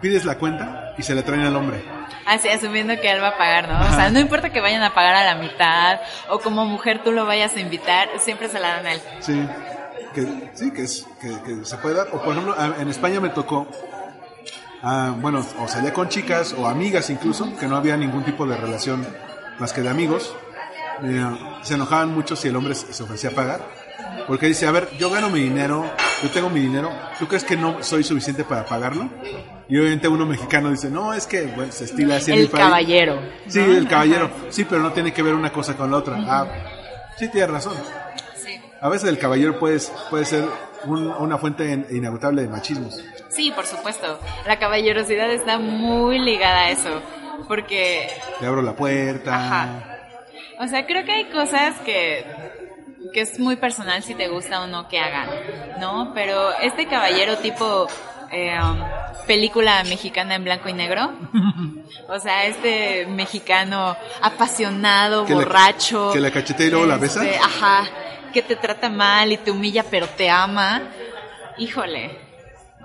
[0.00, 1.84] pides la cuenta y se la traen al hombre?
[2.26, 3.80] Así, asumiendo que él va a pagar, ¿no?
[3.80, 7.12] O sea, no importa que vayan a pagar a la mitad o como mujer tú
[7.12, 9.00] lo vayas a invitar, siempre se la dan a él.
[9.20, 9.48] Sí,
[10.12, 12.08] que, sí, que, es, que, que se puede dar.
[12.12, 13.68] O por ejemplo, en España me tocó,
[14.82, 18.56] ah, bueno, o salía con chicas o amigas incluso, que no había ningún tipo de
[18.56, 19.06] relación
[19.58, 20.34] más que de amigos.
[21.04, 23.60] Eh, se enojaban mucho si el hombre se ofrecía a pagar.
[24.26, 25.84] Porque dice, a ver, yo gano mi dinero,
[26.22, 29.08] yo tengo mi dinero, ¿tú crees que no soy suficiente para pagarlo?
[29.68, 32.64] Y obviamente uno mexicano dice, no, es que bueno, se estila así El país".
[32.64, 33.20] caballero.
[33.46, 33.72] Sí, ¿no?
[33.72, 34.24] el caballero.
[34.26, 34.34] Ajá.
[34.50, 36.16] Sí, pero no tiene que ver una cosa con la otra.
[36.26, 36.46] Ah,
[37.18, 37.74] sí, tienes razón.
[38.36, 38.58] Sí.
[38.80, 39.78] A veces el caballero puede,
[40.10, 40.44] puede ser
[40.84, 43.00] un- una fuente in- inagotable de machismos.
[43.28, 44.18] Sí, por supuesto.
[44.46, 47.02] La caballerosidad está muy ligada a eso.
[47.48, 48.08] Porque,
[48.40, 49.34] Le abro la puerta.
[49.36, 49.98] Ajá.
[50.58, 52.24] o sea, creo que hay cosas que,
[53.12, 55.28] que es muy personal si te gusta o no que hagan,
[55.80, 56.12] ¿no?
[56.14, 57.86] Pero este caballero tipo
[58.32, 58.78] eh, um,
[59.26, 61.10] película mexicana en blanco y negro,
[62.08, 66.10] o sea, este mexicano apasionado, Que la- borracho.
[66.12, 67.24] que la cachetea y luego la besa.
[67.24, 67.84] este, Ajá,
[68.32, 70.82] que te trata mal y te humilla pero te ama.
[71.58, 72.25] Híjole.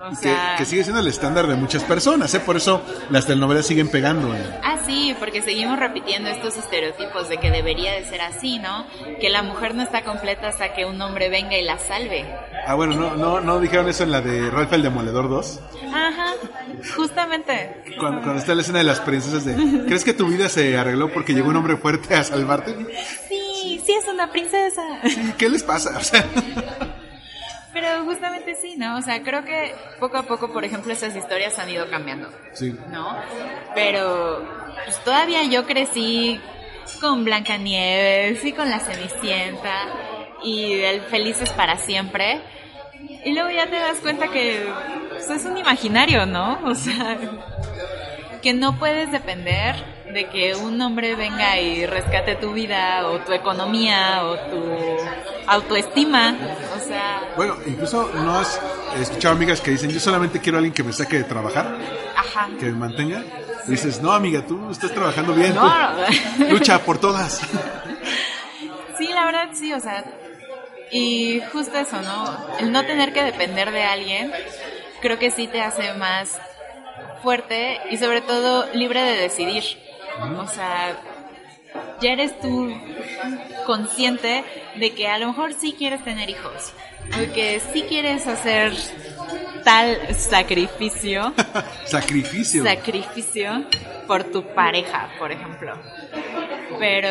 [0.04, 2.39] O Que, sea, que sigue siendo el estándar de muchas personas, ¿eh?
[2.39, 2.82] Por eso
[3.12, 4.36] las telenovelas siguen pegando.
[4.36, 4.60] ¿eh?
[4.64, 8.86] Ah, sí, porque seguimos repitiendo estos estereotipos de que debería de ser así, ¿no?
[9.20, 12.26] Que la mujer no está completa hasta que un hombre venga y la salve.
[12.66, 15.60] Ah, bueno, no, no, no dijeron eso en la de Ralph el Demoledor 2.
[15.93, 16.34] Ajá,
[16.95, 17.84] justamente.
[17.99, 19.54] Cuando, cuando está la escena de las princesas de
[19.86, 22.76] ¿Crees que tu vida se arregló porque llegó un hombre fuerte a salvarte?
[23.30, 24.82] Sí, sí es una princesa.
[25.04, 25.97] Sí, ¿Qué les pasa?
[25.97, 26.26] O sea,
[27.74, 28.97] Pero justamente sí, ¿no?
[28.97, 32.76] O sea, creo que poco a poco, por ejemplo, esas historias han ido cambiando, sí.
[32.89, 33.17] ¿no?
[33.74, 34.45] Pero
[34.84, 36.39] pues, todavía yo crecí
[36.99, 39.88] con Blancanieves y con la Cenicienta
[40.43, 42.41] y el Felices para siempre.
[43.24, 44.65] Y luego ya te das cuenta que
[45.09, 46.59] pues, es un imaginario, ¿no?
[46.65, 47.17] O sea,
[48.41, 49.76] que no puedes depender
[50.14, 54.64] de que un hombre venga y rescate tu vida o tu economía o tu
[55.47, 56.36] autoestima.
[56.76, 58.59] O sea, Bueno, incluso no has
[58.99, 61.78] escuchado amigas que dicen, yo solamente quiero a alguien que me saque de trabajar,
[62.16, 62.49] ajá.
[62.59, 63.24] que me mantenga.
[63.68, 65.53] Y dices, no, amiga, tú estás trabajando bien.
[65.55, 65.72] No.
[66.49, 67.41] lucha por todas.
[68.97, 70.03] Sí, la verdad sí, o sea,
[70.91, 72.38] y justo eso, ¿no?
[72.59, 74.32] El no tener que depender de alguien,
[75.01, 76.38] creo que sí te hace más
[77.24, 79.64] fuerte y sobre todo libre de decidir.
[80.38, 80.97] O sea,
[82.01, 82.74] ya eres tú
[83.66, 84.43] consciente
[84.76, 86.74] de que a lo mejor sí quieres tener hijos,
[87.14, 88.74] o que sí quieres hacer
[89.64, 91.34] tal sacrificio,
[91.86, 92.64] Sacrificio.
[92.64, 93.66] sacrificio
[94.07, 95.74] por tu pareja, por ejemplo.
[96.80, 97.09] Pero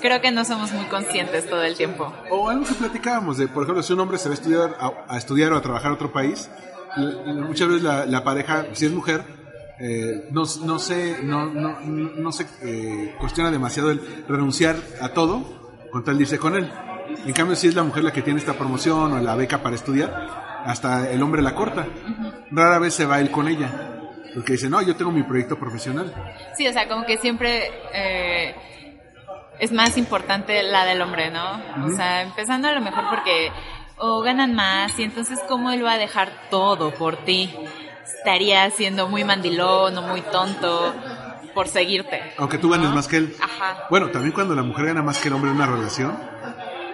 [0.00, 2.12] creo que no somos muy conscientes todo el tiempo.
[2.30, 4.92] O algo que platicábamos de, por ejemplo, si un hombre se va a estudiar, a,
[5.14, 6.50] a estudiar o a trabajar a otro país,
[7.26, 9.22] muchas veces la, la pareja, si es mujer,
[9.80, 15.58] eh, no, no se, no, no, no se eh, cuestiona demasiado el renunciar a todo
[15.90, 16.70] con tal de irse con él.
[17.24, 19.76] En cambio, si es la mujer la que tiene esta promoción o la beca para
[19.76, 20.12] estudiar,
[20.64, 21.86] hasta el hombre la corta.
[22.50, 23.70] Rara vez se va él con ella.
[24.34, 26.12] Porque dice, no, yo tengo mi proyecto profesional.
[26.56, 28.54] Sí, o sea, como que siempre eh,
[29.58, 31.86] es más importante la del hombre, ¿no?
[31.86, 33.50] O sea, empezando a lo mejor porque
[33.96, 37.52] o ganan más y entonces cómo él va a dejar todo por ti.
[38.16, 40.94] Estaría siendo muy mandilón o muy tonto
[41.54, 42.20] por seguirte.
[42.38, 43.34] Aunque tú ganes más que él.
[43.40, 43.86] Ajá.
[43.90, 46.16] Bueno, también cuando la mujer gana más que el hombre en una relación,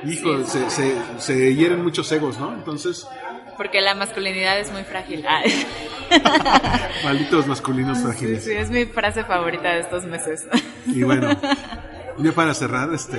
[0.05, 2.53] hijo, se, se, se hieren muchos egos, ¿no?
[2.55, 3.07] Entonces,
[3.57, 5.25] Porque la masculinidad es muy frágil.
[5.29, 5.43] Ah.
[7.05, 8.45] malditos masculinos Sí, frágiles.
[8.45, 10.47] sí, es mi frase favorita de estos meses.
[10.87, 11.29] Y bueno,
[12.19, 13.19] ya para cerrar, este,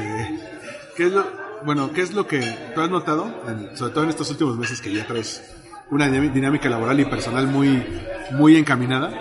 [0.95, 1.25] ¿qué es lo,
[1.63, 2.39] bueno, qué es lo que
[2.73, 5.54] tú has notado, en- sobre todo en estos últimos meses que ya traes
[5.91, 7.83] una dinámica laboral y personal muy,
[8.31, 9.11] muy encaminada,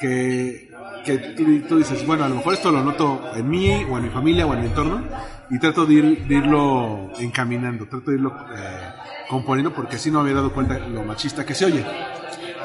[0.00, 0.70] que,
[1.04, 4.04] que tú, tú dices, bueno, a lo mejor esto lo noto en mí o en
[4.04, 5.04] mi familia o en mi entorno
[5.50, 8.80] y trato de, ir- de irlo encaminando, trato de irlo eh,
[9.28, 11.84] componiendo porque así no había dado cuenta lo machista que se oye.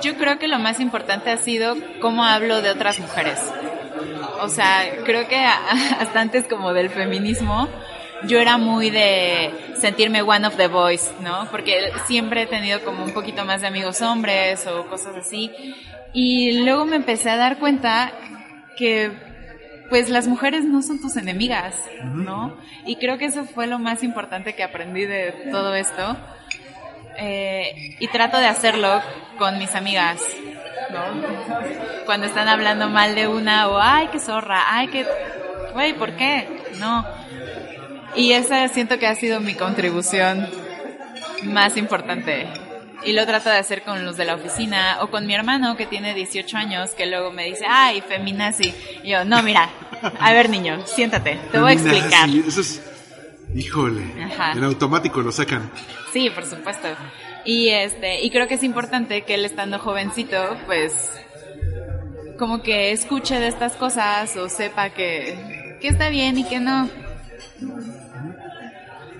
[0.01, 3.39] Yo creo que lo más importante ha sido cómo hablo de otras mujeres.
[4.41, 5.37] O sea, creo que
[5.99, 7.69] hasta antes como del feminismo,
[8.25, 11.47] yo era muy de sentirme one of the boys, ¿no?
[11.51, 15.51] Porque siempre he tenido como un poquito más de amigos hombres o cosas así.
[16.13, 18.11] Y luego me empecé a dar cuenta
[18.77, 19.11] que
[19.89, 22.57] pues las mujeres no son tus enemigas, ¿no?
[22.85, 26.17] Y creo que eso fue lo más importante que aprendí de todo esto.
[27.17, 29.01] Eh, y trato de hacerlo
[29.37, 30.19] con mis amigas,
[30.89, 32.05] ¿no?
[32.05, 35.05] Cuando están hablando mal de una o, ay, qué zorra, ay, qué...
[35.73, 36.47] Güey, ¿por qué?
[36.79, 37.05] No.
[38.15, 40.47] Y esa siento que ha sido mi contribución
[41.45, 42.47] más importante.
[43.05, 45.85] Y lo trato de hacer con los de la oficina o con mi hermano que
[45.85, 48.73] tiene 18 años que luego me dice, ay, feminazi.
[49.03, 49.69] Y yo, no, mira,
[50.19, 52.29] a ver niño, siéntate, te voy a explicar.
[52.29, 52.81] Eso es,
[53.53, 54.53] híjole, Ajá.
[54.53, 55.69] en automático lo sacan.
[56.13, 56.87] Sí, por supuesto.
[57.43, 60.93] Y este, y creo que es importante que él estando jovencito, pues
[62.39, 66.89] como que escuche de estas cosas o sepa que, que está bien y que no.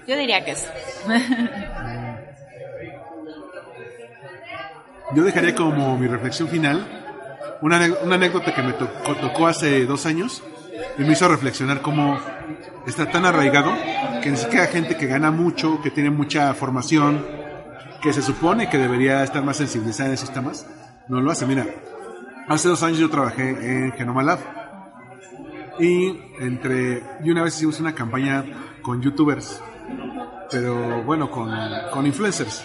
[0.07, 0.69] Yo diría que eso.
[5.15, 7.01] Yo dejaría como mi reflexión final
[7.61, 10.43] una, una anécdota que me tocó, tocó hace dos años
[10.97, 12.19] y me hizo reflexionar cómo
[12.87, 13.73] está tan arraigado
[14.21, 17.25] que ni siquiera gente que gana mucho, que tiene mucha formación,
[18.01, 20.67] que se supone que debería estar más sensibilizada en esos temas,
[21.07, 21.45] no lo hace.
[21.45, 21.65] Mira,
[22.47, 24.39] hace dos años yo trabajé en Genoma Lab
[25.79, 28.43] y entre y una vez hicimos una campaña
[28.81, 29.61] con youtubers,
[30.49, 31.51] pero bueno, con,
[31.91, 32.63] con influencers.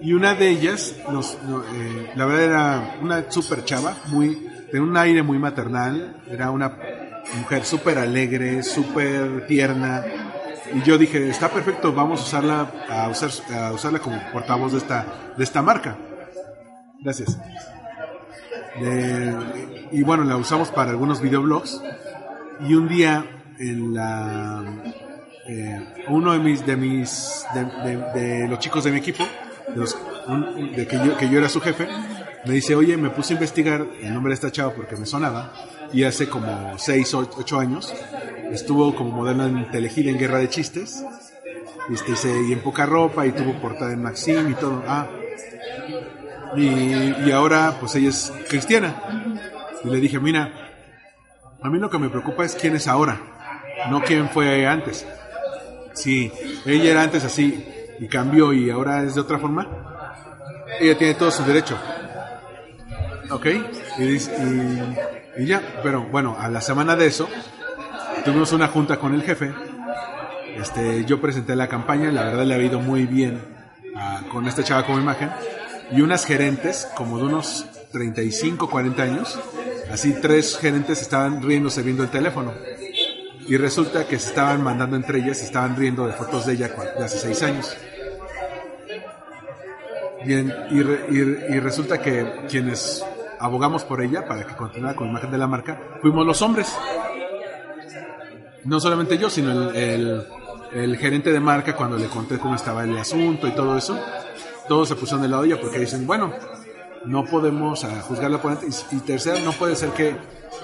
[0.00, 4.80] Y una de ellas, nos, no, eh, la verdad era una super chava, muy, de
[4.80, 6.76] un aire muy maternal, era una
[7.38, 10.04] mujer súper alegre, súper tierna.
[10.74, 14.78] Y yo dije, está perfecto, vamos a usarla, a, usar, a usarla como portavoz de
[14.78, 15.96] esta, de esta marca.
[17.00, 17.38] Gracias.
[19.92, 21.80] Y bueno, la usamos para algunos videoblogs.
[22.68, 23.24] Y un día,
[23.58, 24.62] en la,
[25.48, 27.44] eh, uno de mis, de mis,
[28.14, 29.24] de, los chicos de mi equipo,
[29.68, 31.86] de, los- un- de que, yo, que yo era su jefe,
[32.44, 35.52] me dice, oye, me puse a investigar el nombre de esta chava porque me sonaba,
[35.92, 37.94] y hace como 6 o 8 años
[38.52, 41.04] estuvo como modelo en Telehit en Guerra de Chistes,
[41.90, 44.82] este, y en poca ropa, y tuvo portada en Maxim y todo.
[44.86, 45.06] Ah,
[46.56, 46.66] y,
[47.26, 48.94] y ahora pues ella es cristiana.
[49.84, 50.50] Y le dije, mira,
[51.62, 53.20] a mí lo que me preocupa es quién es ahora,
[53.90, 55.06] no quién fue antes.
[55.96, 56.30] Si
[56.64, 57.66] ella era antes así
[57.98, 59.66] y cambió y ahora es de otra forma,
[60.80, 61.76] ella tiene todo su derecho.
[63.30, 63.46] ¿Ok?
[63.98, 64.96] Y, y-
[65.38, 67.28] y ya, pero bueno, a la semana de eso,
[68.24, 69.52] tuvimos una junta con el jefe.
[70.56, 73.42] Este, yo presenté la campaña, la verdad le ha ido muy bien
[73.94, 75.30] ah, con esta chava como imagen.
[75.92, 79.38] Y unas gerentes, como de unos 35, 40 años,
[79.92, 82.52] así tres gerentes estaban riéndose viendo el teléfono.
[83.48, 86.68] Y resulta que se estaban mandando entre ellas, se estaban riendo de fotos de ella
[86.98, 87.76] de hace seis años.
[90.24, 93.04] Y, en- y re- y- y resulta que quienes
[93.38, 96.74] abogamos por ella para que continuara con la imagen de la marca fuimos los hombres.
[98.64, 100.26] No solamente yo, sino el,
[100.72, 103.96] el- gerente de marca cuando le conté cómo estaba el asunto y todo eso.
[104.68, 106.32] Todos se pusieron de lado de ella porque dicen, bueno,
[107.04, 108.84] no podemos ah, juzgarla por antes.
[108.90, 110.16] Y tercero, no puede ser que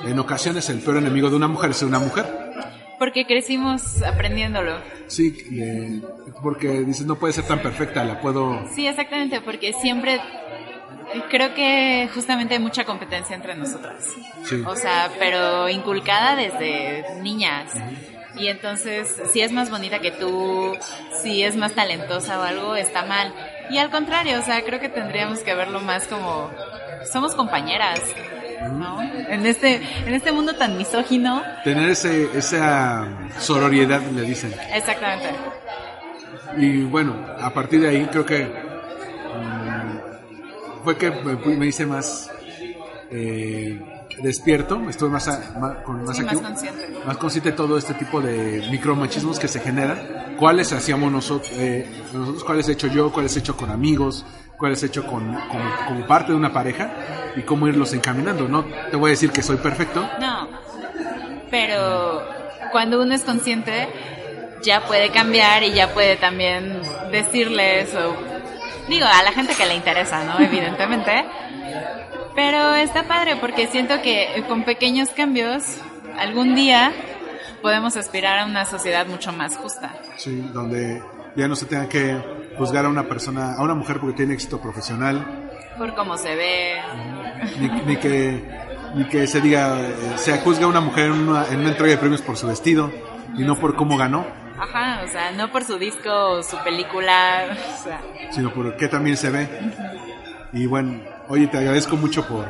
[0.05, 2.42] en ocasiones el peor enemigo de una mujer sea una mujer.
[3.03, 4.79] Porque crecimos aprendiéndolo.
[5.09, 6.01] Sí, eh,
[6.41, 8.65] porque dices, no puede ser tan perfecta, la puedo...
[8.77, 10.21] Sí, exactamente, porque siempre
[11.29, 14.07] creo que justamente hay mucha competencia entre nosotras.
[14.45, 14.63] Sí.
[14.65, 17.73] O sea, pero inculcada desde niñas.
[18.37, 20.73] Y entonces, si es más bonita que tú,
[21.25, 23.35] si es más talentosa o algo, está mal.
[23.69, 26.53] Y al contrario, o sea, creo que tendríamos que verlo más como
[27.11, 28.01] somos compañeras.
[28.71, 29.01] ¿No?
[29.03, 31.43] En este, en este mundo tan misógino.
[31.65, 33.09] Tener ese, esa
[33.39, 34.53] sororidad, le dicen.
[34.75, 35.31] Exactamente.
[36.59, 39.99] Y bueno, a partir de ahí creo que mm,
[40.85, 42.31] fue que me, me hice más
[43.11, 43.81] eh,
[44.23, 46.89] despierto, estuve más, a- más- con más Sí, más consciente.
[47.07, 49.99] más consciente de todo este tipo de micromachismos que se generan,
[50.43, 54.27] cuáles hacíamos nosotros, eh, nosotros cuáles he hecho yo, cuáles he hecho con amigos,
[54.59, 56.91] cuáles he hecho con, como, como parte de una pareja
[57.37, 58.49] y cómo irlos encaminando.
[58.49, 60.49] No te voy a decir que soy perfecto, No.
[61.49, 62.25] Pero
[62.73, 63.89] cuando uno es consciente,
[64.65, 66.83] ya puede cambiar y ya puede también
[67.13, 68.17] decirles o
[68.89, 70.41] digo a la gente que le interesa, ¿no?
[70.45, 71.25] Evidentemente.
[72.35, 75.63] Pero está padre porque siento que con pequeños cambios
[76.19, 76.93] algún día
[77.63, 79.95] podemos aspirar a una sociedad mucho más justa.
[80.17, 81.03] sí, donde
[81.37, 82.17] ya no se tenga que
[82.59, 85.49] juzgar a una persona, a una mujer porque tiene éxito profesional,
[85.79, 86.81] Por cómo se ve.
[87.59, 88.45] ni, ni que
[88.95, 91.93] ni que se diga eh, se juzga a una mujer en una, en una entrega
[91.93, 92.93] de premios por su vestido
[93.39, 94.27] y no por cómo ganó.
[94.59, 98.01] Ajá, o sea, no por su disco o su película, o sea,
[98.33, 99.49] sino por qué también se ve.
[100.53, 102.47] Y bueno oye te agradezco mucho por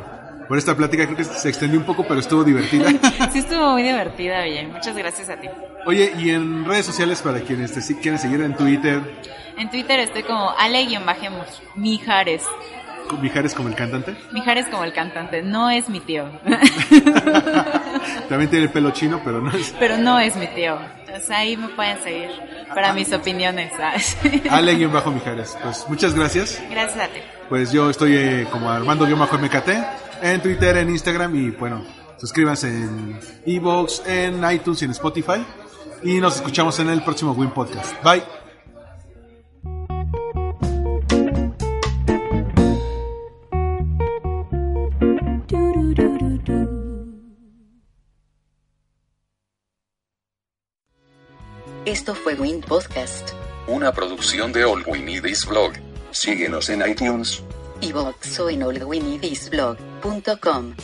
[0.52, 2.90] por esta plática creo que se extendió un poco pero estuvo divertida
[3.32, 4.66] sí estuvo muy divertida, oye.
[4.66, 5.48] Muchas gracias a ti.
[5.86, 9.00] oye y en redes sociales para quienes te quieran seguir en Twitter
[9.56, 12.42] En Twitter estoy como Ale-Mijares.
[13.22, 16.24] Mijares como el cantante Mijares como el cantante, no es mi tío.
[18.28, 20.78] también tiene el pelo chino pero no es Pero no es mi tío.
[21.00, 22.28] Entonces ahí me pueden seguir
[22.74, 24.18] para mis opiniones, ¿sabes?
[24.50, 27.20] Ale guion bajo Mijares pues muchas gracias Gracias a ti.
[27.52, 29.68] Pues yo estoy eh, como Armando-MKT
[30.22, 31.84] en Twitter, en Instagram y bueno,
[32.18, 35.44] suscríbanse en Evox, en iTunes y en Spotify.
[36.02, 38.02] Y nos escuchamos en el próximo Win Podcast.
[38.02, 38.22] Bye.
[51.84, 53.28] Esto fue Wind Podcast.
[53.66, 55.91] Una producción de All We Need Is Blog.
[56.12, 57.42] Síguenos en iTunes.
[57.80, 60.74] y o en allwinidisblog.com.